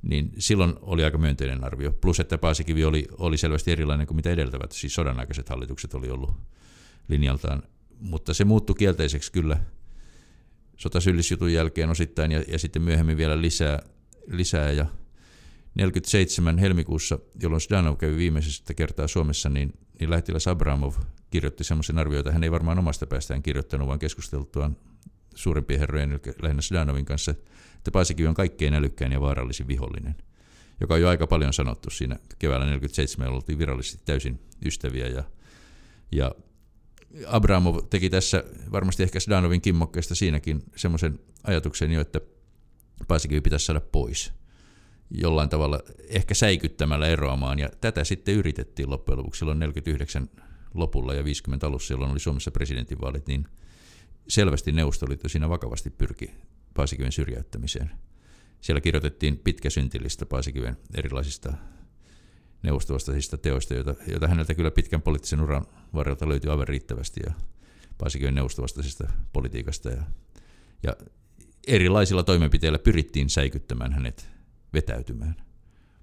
niin 0.01 0.31
silloin 0.37 0.73
oli 0.81 1.03
aika 1.03 1.17
myönteinen 1.17 1.63
arvio. 1.63 1.91
Plus, 1.91 2.19
että 2.19 2.37
Paasikivi 2.37 2.85
oli, 2.85 3.07
oli 3.17 3.37
selvästi 3.37 3.71
erilainen 3.71 4.07
kuin 4.07 4.15
mitä 4.15 4.29
edeltävät, 4.29 4.71
siis 4.71 4.95
sodan 4.95 5.19
aikaiset 5.19 5.49
hallitukset 5.49 5.93
oli 5.93 6.09
ollut 6.09 6.31
linjaltaan. 7.07 7.63
Mutta 7.99 8.33
se 8.33 8.45
muuttui 8.45 8.75
kielteiseksi 8.75 9.31
kyllä 9.31 9.57
sotasyllisjutun 10.77 11.53
jälkeen 11.53 11.89
osittain 11.89 12.31
ja, 12.31 12.43
ja 12.47 12.59
sitten 12.59 12.81
myöhemmin 12.81 13.17
vielä 13.17 13.41
lisää, 13.41 13.79
lisää 14.27 14.71
ja 14.71 14.85
47 15.75 16.57
helmikuussa, 16.57 17.19
jolloin 17.41 17.61
Zdanov 17.61 17.97
kävi 17.97 18.17
viimeisestä 18.17 18.73
kertaa 18.73 19.07
Suomessa, 19.07 19.49
niin, 19.49 19.73
niin 19.99 20.09
lähettiläs 20.09 20.47
Abramov 20.47 20.93
kirjoitti 21.29 21.63
semmoisen 21.63 21.97
arvioita, 21.97 22.29
että 22.29 22.33
hän 22.33 22.43
ei 22.43 22.51
varmaan 22.51 22.79
omasta 22.79 23.07
päästään 23.07 23.43
kirjoittanut, 23.43 23.87
vaan 23.87 23.99
keskusteltuaan 23.99 24.77
suurimpien 25.35 25.79
herrojen, 25.79 26.19
lähinnä 26.41 26.61
Zdanovin 26.61 27.05
kanssa, 27.05 27.31
että 27.77 27.91
Paasikivi 27.91 28.27
on 28.27 28.33
kaikkein 28.33 28.73
älykkäin 28.73 29.11
ja 29.11 29.21
vaarallisin 29.21 29.67
vihollinen, 29.67 30.15
joka 30.81 30.93
on 30.93 31.01
jo 31.01 31.09
aika 31.09 31.27
paljon 31.27 31.53
sanottu 31.53 31.89
siinä 31.89 32.19
keväällä 32.39 32.65
47, 32.65 33.25
jolloin 33.25 33.41
oltiin 33.41 33.59
virallisesti 33.59 34.01
täysin 34.05 34.39
ystäviä 34.65 35.07
ja, 35.07 35.23
ja 36.11 36.35
Abramov 37.27 37.77
teki 37.89 38.09
tässä 38.09 38.43
varmasti 38.71 39.03
ehkä 39.03 39.19
Zdanovin 39.19 39.61
kimmokkeesta 39.61 40.15
siinäkin 40.15 40.63
semmoisen 40.75 41.19
ajatuksen 41.43 41.91
jo, 41.91 42.01
että 42.01 42.21
Paasikivi 43.07 43.41
pitäisi 43.41 43.65
saada 43.65 43.81
pois– 43.81 44.31
jollain 45.11 45.49
tavalla 45.49 45.79
ehkä 46.07 46.33
säikyttämällä 46.33 47.07
eroamaan. 47.07 47.59
Ja 47.59 47.69
tätä 47.81 48.03
sitten 48.03 48.35
yritettiin 48.35 48.89
loppujen 48.89 49.19
lopuksi 49.19 49.39
silloin 49.39 49.59
49 49.59 50.29
lopulla 50.73 51.13
ja 51.13 51.23
50 51.23 51.67
alussa, 51.67 51.93
jolloin 51.93 52.11
oli 52.11 52.19
Suomessa 52.19 52.51
presidentinvaalit, 52.51 53.27
niin 53.27 53.47
selvästi 54.27 54.71
Neuvostoliitto 54.71 55.29
siinä 55.29 55.49
vakavasti 55.49 55.89
pyrki 55.89 56.31
Paasikiven 56.73 57.11
syrjäyttämiseen. 57.11 57.91
Siellä 58.61 58.81
kirjoitettiin 58.81 59.37
pitkä 59.37 59.69
syntillistä 59.69 60.25
Paasikiven 60.25 60.77
erilaisista 60.93 61.53
neuvostovastaisista 62.63 63.37
teoista, 63.37 63.73
joita, 63.73 63.95
joita 64.07 64.27
häneltä 64.27 64.55
kyllä 64.55 64.71
pitkän 64.71 65.01
poliittisen 65.01 65.41
uran 65.41 65.65
varrelta 65.93 66.29
löytyi 66.29 66.51
aivan 66.51 66.67
riittävästi 66.67 67.21
ja 67.25 67.33
Paasikiven 67.97 68.35
neuvostovastaisesta 68.35 69.11
politiikasta 69.33 69.89
ja, 69.89 70.03
ja 70.83 70.95
erilaisilla 71.67 72.23
toimenpiteillä 72.23 72.79
pyrittiin 72.79 73.29
säikyttämään 73.29 73.93
hänet 73.93 74.30
vetäytymään. 74.73 75.35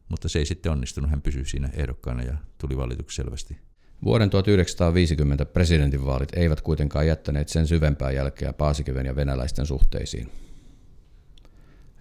Mutta 0.08 0.28
se 0.28 0.38
ei 0.38 0.46
sitten 0.46 0.72
onnistunut, 0.72 1.10
hän 1.10 1.22
pysyi 1.22 1.44
siinä 1.44 1.70
ehdokkaana 1.72 2.22
ja 2.22 2.36
tuli 2.58 2.76
valituksi 2.76 3.16
selvästi. 3.16 3.58
Vuoden 4.04 4.30
1950 4.30 5.44
presidentinvaalit 5.44 6.28
eivät 6.36 6.60
kuitenkaan 6.60 7.06
jättäneet 7.06 7.48
sen 7.48 7.66
syvempää 7.66 8.10
jälkeä 8.10 8.52
Paasikiven 8.52 9.06
ja 9.06 9.16
venäläisten 9.16 9.66
suhteisiin. 9.66 10.30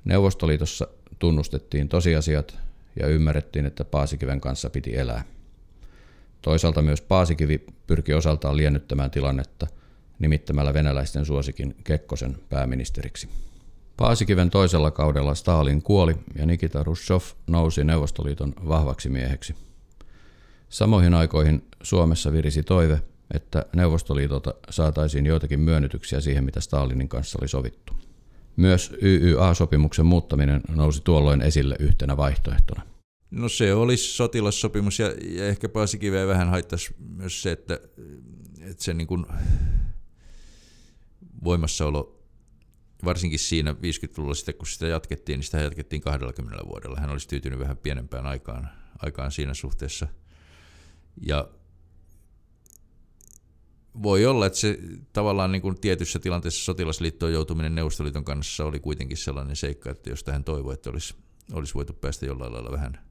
Neuvostoliitossa 0.06 0.88
tunnustettiin 1.20 1.90
tosiasiat 1.90 2.60
ja 3.00 3.08
ymmärrettiin, 3.08 3.66
että 3.66 3.86
Paasikiven 3.86 4.42
kanssa 4.42 4.70
piti 4.70 4.98
elää. 4.98 5.24
Toisaalta 6.42 6.82
myös 6.82 7.02
Paasikivi 7.02 7.66
pyrki 7.88 8.14
osaltaan 8.14 8.58
liennyttämään 8.58 9.12
tilannetta 9.12 9.68
nimittämällä 10.20 10.74
venäläisten 10.74 11.26
suosikin 11.26 11.76
Kekkosen 11.84 12.38
pääministeriksi. 12.50 13.30
Paasikiven 13.98 14.50
toisella 14.50 14.92
kaudella 14.92 15.36
Stalin 15.36 15.82
kuoli 15.82 16.16
ja 16.36 16.46
Nikita 16.46 16.84
Khrushchev 16.84 17.22
nousi 17.48 17.84
Neuvostoliiton 17.84 18.54
vahvaksi 18.68 19.10
mieheksi. 19.10 19.56
Samoihin 20.70 21.14
aikoihin 21.14 21.64
Suomessa 21.84 22.32
virisi 22.32 22.64
toive, 22.64 23.02
että 23.34 23.66
Neuvostoliitolta 23.76 24.54
saataisiin 24.70 25.26
joitakin 25.26 25.60
myönnytyksiä 25.60 26.22
siihen, 26.22 26.44
mitä 26.44 26.62
Stalinin 26.62 27.10
kanssa 27.10 27.38
oli 27.42 27.48
sovittu. 27.48 27.94
Myös 28.56 28.94
YYA-sopimuksen 29.02 30.06
muuttaminen 30.06 30.62
nousi 30.70 31.02
tuolloin 31.04 31.42
esille 31.42 31.76
yhtenä 31.80 32.18
vaihtoehtona. 32.18 32.82
No 33.32 33.50
se 33.50 33.74
olisi 33.74 34.16
sotilassopimus 34.16 35.00
ja, 35.00 35.14
ja 35.22 35.48
ehkä 35.48 35.70
Paasikiveä 35.70 36.28
vähän 36.28 36.50
haittaisi 36.50 36.96
myös 37.16 37.42
se, 37.42 37.52
että, 37.52 37.80
että 38.62 38.84
se 38.84 38.94
niin 38.94 39.08
kuin 39.08 39.26
voimassaolo 41.44 42.17
varsinkin 43.06 43.40
siinä 43.40 43.72
50-luvulla 43.72 44.36
sitten, 44.36 44.56
kun 44.56 44.68
sitä 44.68 44.88
jatkettiin, 44.88 45.38
niin 45.38 45.46
sitä 45.46 45.58
jatkettiin 45.58 46.02
20 46.02 46.66
vuodella. 46.68 47.00
Hän 47.00 47.10
olisi 47.10 47.28
tyytynyt 47.28 47.60
vähän 47.60 47.78
pienempään 47.78 48.26
aikaan, 48.26 48.70
aikaan 49.00 49.32
siinä 49.32 49.54
suhteessa. 49.54 50.08
Ja 51.22 51.50
voi 54.04 54.26
olla, 54.26 54.46
että 54.46 54.60
se 54.60 54.80
tavallaan 55.14 55.52
niin 55.52 55.62
kuin 55.62 55.80
tietyssä 55.80 56.20
tilanteessa 56.20 56.66
sotilasliittoon 56.66 57.34
joutuminen 57.34 57.76
Neuvostoliiton 57.76 58.26
kanssa 58.26 58.66
oli 58.66 58.80
kuitenkin 58.80 59.18
sellainen 59.18 59.56
seikka, 59.56 59.90
että 59.90 60.10
jos 60.10 60.26
hän 60.28 60.44
toivoi, 60.44 60.74
että 60.74 60.90
olisi, 60.90 61.16
olisi 61.54 61.74
voitu 61.74 61.94
päästä 61.94 62.26
jollain 62.26 62.54
lailla 62.54 62.72
vähän, 62.72 63.08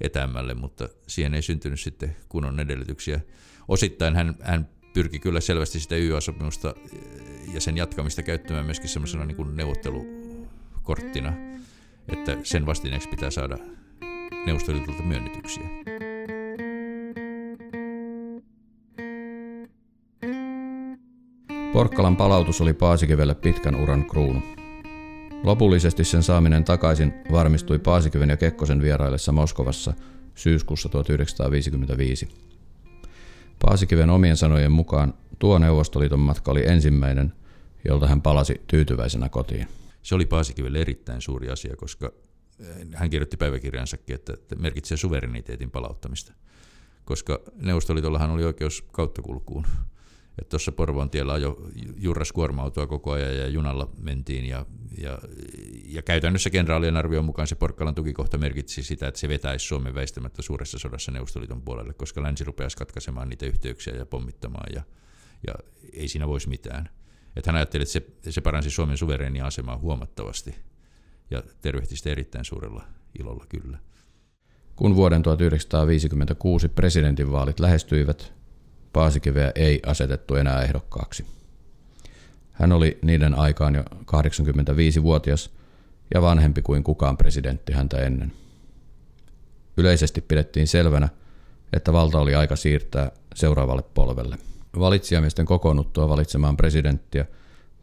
etäämmälle, 0.00 0.54
mutta 0.54 0.88
siihen 1.06 1.34
ei 1.34 1.42
syntynyt 1.42 1.80
sitten 1.80 2.16
kunnon 2.28 2.60
edellytyksiä. 2.60 3.20
Osittain 3.68 4.16
hän, 4.16 4.36
hän 4.42 4.68
pyrki 4.94 5.18
kyllä 5.18 5.40
selvästi 5.40 5.80
sitä 5.80 5.96
YA-sopimusta 5.96 6.74
ja 7.54 7.60
sen 7.60 7.76
jatkamista 7.76 8.22
käyttämään 8.22 8.64
myöskin 8.64 8.88
semmoisena 8.88 9.24
niin 9.24 9.56
neuvottelukorttina, 9.56 11.32
että 12.08 12.36
sen 12.42 12.66
vastineeksi 12.66 13.08
pitää 13.08 13.30
saada 13.30 13.58
Neuvostoliitolta 14.46 15.02
myönnytyksiä. 15.02 15.64
Porkkalan 21.72 22.16
palautus 22.16 22.60
oli 22.60 22.72
Paasikivelle 22.72 23.34
pitkän 23.34 23.74
uran 23.74 24.04
kruunu. 24.04 24.42
Lopullisesti 25.42 26.04
sen 26.04 26.22
saaminen 26.22 26.64
takaisin 26.64 27.14
varmistui 27.32 27.78
Paasikiven 27.78 28.28
ja 28.28 28.36
Kekkosen 28.36 28.82
vieraillessa 28.82 29.32
Moskovassa 29.32 29.94
syyskuussa 30.34 30.88
1955. 30.88 32.28
Paasikiven 33.58 34.10
omien 34.10 34.36
sanojen 34.36 34.72
mukaan 34.72 35.14
tuo 35.38 35.58
Neuvostoliiton 35.58 36.20
matka 36.20 36.50
oli 36.50 36.66
ensimmäinen, 36.66 37.32
jolta 37.88 38.06
hän 38.06 38.22
palasi 38.22 38.60
tyytyväisenä 38.66 39.28
kotiin. 39.28 39.68
Se 40.02 40.14
oli 40.14 40.26
Paasikivelle 40.26 40.78
erittäin 40.78 41.20
suuri 41.20 41.50
asia, 41.50 41.76
koska 41.76 42.12
eh, 42.60 42.86
hän 42.94 43.10
kirjoitti 43.10 43.36
päiväkirjansakin, 43.36 44.14
että 44.14 44.56
merkitsee 44.58 44.96
suvereniteetin 44.96 45.70
palauttamista, 45.70 46.32
koska 47.04 47.40
Neuvostoliitollahan 47.54 48.30
oli 48.30 48.44
oikeus 48.44 48.82
kauttakulkuun 48.92 49.66
että 50.38 50.50
tuossa 50.50 50.72
Porvoon 50.72 51.10
tiellä 51.10 51.32
ajo 51.32 51.56
jurras 51.96 52.32
kuorma-autoa 52.32 52.86
koko 52.86 53.12
ajan 53.12 53.36
ja 53.36 53.48
junalla 53.48 53.90
mentiin 53.98 54.44
ja, 54.44 54.66
ja, 54.98 55.18
ja 55.84 56.02
käytännössä 56.02 56.50
kenraalien 56.50 56.96
arvion 56.96 57.24
mukaan 57.24 57.48
se 57.48 57.54
Porkkalan 57.54 57.94
tukikohta 57.94 58.38
merkitsi 58.38 58.82
sitä, 58.82 59.08
että 59.08 59.20
se 59.20 59.28
vetäisi 59.28 59.66
Suomen 59.66 59.94
väistämättä 59.94 60.42
suuressa 60.42 60.78
sodassa 60.78 61.12
Neuvostoliiton 61.12 61.62
puolelle, 61.62 61.94
koska 61.94 62.22
länsi 62.22 62.44
rupesi 62.44 62.76
katkaisemaan 62.76 63.28
niitä 63.28 63.46
yhteyksiä 63.46 63.94
ja 63.94 64.06
pommittamaan 64.06 64.72
ja, 64.74 64.82
ja 65.46 65.54
ei 65.92 66.08
siinä 66.08 66.28
voisi 66.28 66.48
mitään. 66.48 66.88
Että 67.36 67.50
hän 67.50 67.56
ajatteli, 67.56 67.82
että 67.82 67.92
se, 67.92 68.06
se 68.30 68.40
paransi 68.40 68.70
Suomen 68.70 68.96
suvereenia 68.96 69.46
asemaa 69.46 69.78
huomattavasti 69.78 70.54
ja 71.30 71.42
tervehti 71.60 71.96
sitä 71.96 72.10
erittäin 72.10 72.44
suurella 72.44 72.84
ilolla 73.18 73.44
kyllä. 73.48 73.78
Kun 74.76 74.96
vuoden 74.96 75.22
1956 75.22 76.68
presidentinvaalit 76.68 77.60
lähestyivät, 77.60 78.32
Paasikiveä 78.92 79.52
ei 79.54 79.80
asetettu 79.86 80.34
enää 80.34 80.62
ehdokkaaksi. 80.62 81.26
Hän 82.52 82.72
oli 82.72 82.98
niiden 83.02 83.34
aikaan 83.34 83.74
jo 83.74 83.82
85-vuotias 83.82 85.50
ja 86.14 86.22
vanhempi 86.22 86.62
kuin 86.62 86.82
kukaan 86.82 87.16
presidentti 87.16 87.72
häntä 87.72 87.98
ennen. 87.98 88.32
Yleisesti 89.76 90.20
pidettiin 90.20 90.66
selvänä, 90.66 91.08
että 91.72 91.92
valta 91.92 92.18
oli 92.18 92.34
aika 92.34 92.56
siirtää 92.56 93.10
seuraavalle 93.34 93.82
polvelle. 93.82 94.38
Valitsijamiesten 94.78 95.46
kokoonnuttua 95.46 96.08
valitsemaan 96.08 96.56
presidenttiä 96.56 97.26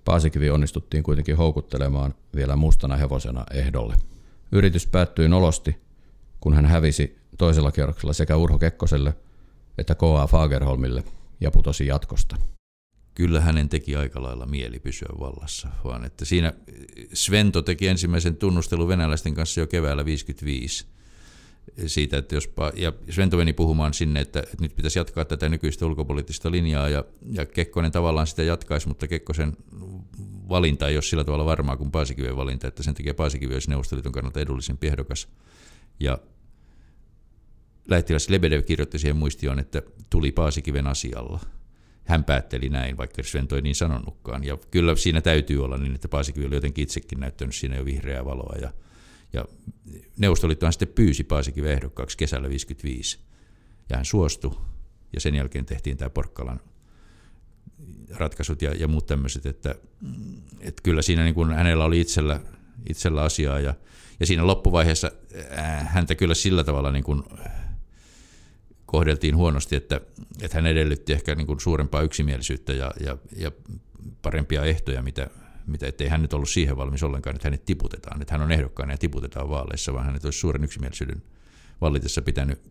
Paasikivi 0.06 0.50
onnistuttiin 0.50 1.04
kuitenkin 1.04 1.38
houkuttelemaan 1.38 2.16
vielä 2.36 2.56
mustana 2.56 2.98
hevosena 2.98 3.46
ehdolle. 3.54 3.96
Yritys 4.52 4.88
päättyi 4.88 5.28
nolosti, 5.28 5.78
kun 6.40 6.54
hän 6.54 6.66
hävisi 6.66 7.18
toisella 7.38 7.72
kierroksella 7.72 8.14
sekä 8.14 8.36
Urho 8.38 8.60
Kekkoselle 8.60 9.14
että 9.78 9.96
K.A. 9.96 10.28
Fagerholmille 10.28 11.04
ja 11.42 11.52
putosi 11.52 11.88
jatkosta. 11.88 12.38
Kyllä 13.16 13.42
hänen 13.42 13.70
teki 13.70 13.96
aika 13.96 14.22
lailla 14.22 14.46
mieli 14.46 14.80
pysyä 14.80 15.10
vallassa, 15.20 15.68
vaan 15.84 16.06
että 16.06 16.26
siinä 16.26 16.54
Svento 17.14 17.62
teki 17.62 17.88
ensimmäisen 17.88 18.36
tunnustelun 18.36 18.88
venäläisten 18.88 19.34
kanssa 19.34 19.60
jo 19.60 19.68
keväällä 19.68 20.06
55 20.06 20.86
siitä, 21.88 22.18
että 22.18 22.36
jos, 22.36 22.50
ja 22.76 22.94
Svento 23.10 23.38
meni 23.38 23.54
puhumaan 23.54 23.94
sinne, 23.94 24.22
että, 24.22 24.40
että 24.40 24.58
nyt 24.62 24.76
pitäisi 24.76 25.00
jatkaa 25.00 25.26
tätä 25.26 25.50
nykyistä 25.50 25.86
ulkopoliittista 25.86 26.52
linjaa, 26.52 26.90
ja, 26.90 27.04
ja 27.32 27.46
Kekkonen 27.46 27.92
tavallaan 27.92 28.28
sitä 28.28 28.44
jatkaisi, 28.44 28.88
mutta 28.88 29.08
Kekkosen 29.08 29.58
valinta 30.50 30.88
ei 30.88 30.96
ole 30.96 31.02
sillä 31.02 31.24
tavalla 31.24 31.46
varmaa 31.46 31.78
kuin 31.78 31.92
Paasikiven 31.92 32.36
valinta, 32.36 32.68
että 32.68 32.84
sen 32.84 32.94
takia 32.94 33.14
Paasikivi 33.14 33.54
olisi 33.54 33.70
Neuvostoliiton 33.70 34.12
kannalta 34.12 34.40
edullisempi 34.40 34.88
ehdokas. 34.88 35.28
Ja 36.00 36.18
lähettiläs 37.88 38.30
Lebedev 38.30 38.64
kirjoitti 38.64 39.00
siihen 39.00 39.18
muistioon, 39.18 39.60
että 39.60 39.82
tuli 40.10 40.32
Paasikiven 40.32 40.88
asialla. 40.88 41.40
Hän 42.04 42.24
päätteli 42.24 42.70
näin, 42.70 42.98
vaikka 42.98 43.24
Svento 43.24 43.56
ei 43.56 43.62
niin 43.62 43.76
sanonutkaan. 43.76 44.44
Ja 44.44 44.58
kyllä 44.72 44.96
siinä 44.96 45.22
täytyy 45.22 45.64
olla 45.64 45.78
niin, 45.78 45.96
että 45.96 46.08
Paasikivi 46.08 46.46
oli 46.46 46.56
jotenkin 46.56 46.84
itsekin 46.84 47.20
näyttänyt 47.20 47.56
siinä 47.56 47.76
jo 47.76 47.86
vihreää 47.86 48.26
valoa. 48.26 48.56
Ja, 48.62 48.74
ja 49.34 49.46
Neuvostoliittohan 50.18 50.74
sitten 50.74 50.88
pyysi 50.88 51.24
Paasikiven 51.24 51.72
ehdokkaaksi 51.72 52.18
kesällä 52.18 52.50
55. 52.50 53.20
Ja 53.90 53.96
hän 53.96 54.06
suostui. 54.06 54.56
Ja 55.14 55.22
sen 55.22 55.36
jälkeen 55.36 55.66
tehtiin 55.66 55.98
tämä 55.98 56.10
Porkkalan 56.10 56.60
ratkaisut 58.10 58.62
ja, 58.62 58.72
ja 58.74 58.88
muut 58.88 59.06
tämmöiset, 59.06 59.46
että, 59.46 59.76
että 60.60 60.82
kyllä 60.84 61.02
siinä 61.02 61.24
niin 61.24 61.36
kuin 61.36 61.52
hänellä 61.52 61.86
oli 61.86 62.02
itsellä, 62.02 62.40
itsellä 62.90 63.22
asiaa 63.24 63.60
ja, 63.60 63.76
ja 64.20 64.26
siinä 64.26 64.48
loppuvaiheessa 64.48 65.12
häntä 65.86 66.16
kyllä 66.16 66.34
sillä 66.34 66.64
tavalla 66.64 66.92
niin 66.92 67.04
kuin 67.04 67.24
kohdeltiin 68.86 69.36
huonosti, 69.36 69.76
että, 69.76 70.02
että 70.42 70.58
hän 70.58 70.66
edellytti 70.66 71.14
ehkä 71.14 71.36
niin 71.36 71.48
kuin 71.48 71.60
suurempaa 71.60 72.02
yksimielisyyttä 72.02 72.74
ja, 72.74 72.92
ja, 73.00 73.18
ja 73.36 73.52
parempia 74.22 74.64
ehtoja, 74.64 75.02
mitä, 75.02 75.30
mitä 75.68 75.88
ettei 75.88 76.08
hän 76.08 76.22
nyt 76.22 76.34
ollut 76.34 76.50
siihen 76.50 76.78
valmis 76.78 77.04
ollenkaan, 77.04 77.36
että 77.36 77.48
hänet 77.48 77.66
tiputetaan, 77.66 78.22
että 78.22 78.34
hän 78.34 78.42
on 78.42 78.52
ehdokkaana 78.52 78.94
ja 78.94 78.98
tiputetaan 78.98 79.50
vaaleissa, 79.50 79.94
vaan 79.94 80.06
hänet 80.06 80.26
olisi 80.26 80.40
suuren 80.40 80.64
yksimielisyyden 80.64 81.24
vallitessa 81.82 82.22
pitänyt 82.22 82.62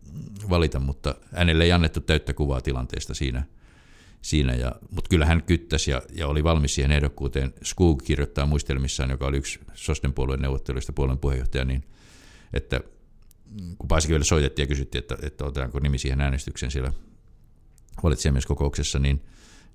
valita, 0.49 0.79
mutta 0.79 1.15
hänelle 1.35 1.63
ei 1.63 1.71
annettu 1.71 1.99
täyttä 1.99 2.33
kuvaa 2.33 2.61
tilanteesta 2.61 3.13
siinä. 3.13 3.43
siinä 4.21 4.53
ja, 4.53 4.75
mutta 4.91 5.09
kyllä 5.09 5.25
hän 5.25 5.43
kyttäsi 5.43 5.91
ja, 5.91 6.01
ja 6.13 6.27
oli 6.27 6.43
valmis 6.43 6.75
siihen 6.75 6.91
ehdokkuuteen. 6.91 7.53
Skug 7.63 8.03
kirjoittaa 8.03 8.45
muistelmissaan, 8.45 9.09
joka 9.09 9.27
oli 9.27 9.37
yksi 9.37 9.59
Sosten 9.73 10.13
puolueen 10.13 10.41
neuvotteluista 10.41 10.93
puolueen 10.93 11.19
puheenjohtaja, 11.19 11.65
niin 11.65 11.83
että 12.53 12.81
kun 13.77 13.87
Paasikivelle 13.87 14.25
soitettiin 14.25 14.63
ja 14.63 14.67
kysyttiin, 14.67 14.99
että, 14.99 15.17
että 15.21 15.45
otetaanko 15.45 15.79
nimi 15.79 15.97
siihen 15.97 16.21
äänestykseen 16.21 16.71
siellä 16.71 16.93
valitsijamieskokouksessa, 18.03 18.99
niin, 18.99 19.21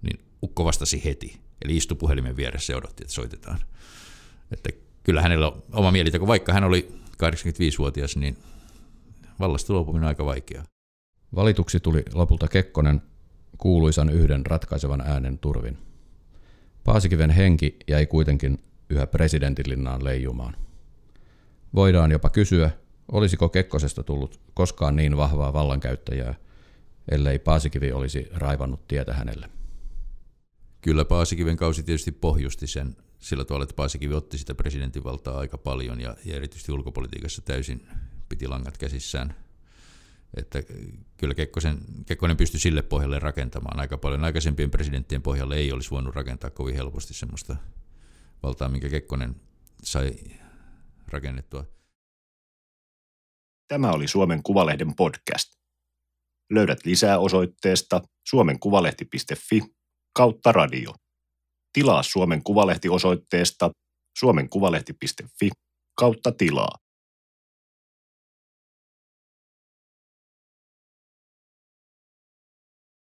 niin 0.03 0.21
Ukko 0.43 0.65
vastasi 0.65 1.05
heti. 1.05 1.41
Eli 1.65 1.77
istui 1.77 1.97
puhelimen 1.97 2.37
vieressä 2.37 2.73
ja 2.73 2.77
odotti, 2.77 3.03
että 3.03 3.15
soitetaan. 3.15 3.59
Että 4.51 4.71
kyllä 5.03 5.23
hänellä 5.23 5.49
on 5.49 5.63
oma 5.73 5.91
mieliteko, 5.91 6.27
vaikka 6.27 6.53
hän 6.53 6.65
oli 6.65 6.95
85-vuotias, 7.13 8.17
niin 8.17 8.39
vallasta 9.41 9.73
luopuminen 9.73 10.05
on 10.05 10.09
aika 10.09 10.25
vaikeaa. 10.25 10.65
Valituksi 11.35 11.81
tuli 11.81 12.03
lopulta 12.15 12.49
Kekkonen 12.49 13.03
kuuluisan 13.59 14.11
yhden 14.11 14.47
ratkaisevan 14.47 15.01
äänen 15.01 15.39
turvin. 15.39 15.79
Paasikiven 16.85 17.31
henki 17.31 17.77
jäi 17.89 18.07
kuitenkin 18.07 18.59
yhä 18.91 19.07
presidentinlinnaan 19.07 20.05
leijumaan. 20.05 20.57
Voidaan 21.75 22.11
jopa 22.11 22.31
kysyä, 22.31 22.71
Olisiko 23.13 23.49
Kekkosesta 23.49 24.03
tullut 24.03 24.41
koskaan 24.55 24.97
niin 24.97 25.17
vahvaa 25.17 25.53
vallankäyttäjää, 25.53 26.35
ellei 27.11 27.39
Paasikivi 27.39 27.93
olisi 27.93 28.29
raivannut 28.35 28.89
tietä 28.89 29.15
hänelle? 29.15 29.51
Kyllä 30.81 31.05
Paasikiven 31.05 31.57
kausi 31.57 31.83
tietysti 31.83 32.13
pohjusti 32.13 32.67
sen 32.67 32.97
sillä 33.19 33.45
tavalla, 33.45 33.63
että 33.63 33.77
Paasikivi 33.77 34.15
otti 34.15 34.39
sitä 34.39 34.55
presidentinvaltaa 34.55 35.39
aika 35.39 35.59
paljon 35.59 36.01
ja, 36.01 36.17
ja 36.25 36.37
erityisesti 36.37 36.73
ulkopolitiikassa 36.73 37.43
täysin 37.43 37.89
piti 38.29 38.49
langat 38.49 38.79
käsissään. 38.79 39.35
Että 40.37 40.63
kyllä 41.17 41.35
Kekkosen, 41.35 41.79
Kekkonen 42.07 42.37
pystyi 42.37 42.61
sille 42.61 42.83
pohjalle 42.83 43.19
rakentamaan 43.19 43.81
aika 43.81 43.99
paljon. 43.99 44.25
Aikaisempien 44.25 44.71
presidenttien 44.71 45.23
pohjalle 45.23 45.57
ei 45.57 45.73
olisi 45.73 45.91
voinut 45.91 46.15
rakentaa 46.15 46.51
kovin 46.51 46.75
helposti 46.75 47.15
sellaista 47.15 47.57
valtaa, 48.43 48.69
minkä 48.69 48.89
Kekkonen 48.89 49.37
sai 49.83 50.13
rakennettua. 51.09 51.65
Tämä 53.69 53.93
oli 53.93 54.09
Suomen 54.09 54.43
Kuvalehden 54.43 54.95
podcast. 54.97 55.53
Löydät 56.51 56.79
lisää 56.85 57.19
osoitteesta 57.19 58.03
suomenkuvalehti.fi 58.29 59.78
kautta 60.15 60.53
radio. 60.53 60.95
Tilaa 61.73 62.03
Suomen 62.03 62.43
Kuvalehti 62.43 62.89
osoitteesta 62.89 63.71
suomenkuvalehti.fi 64.19 65.51
kautta 65.99 66.33
tilaa. 66.33 66.79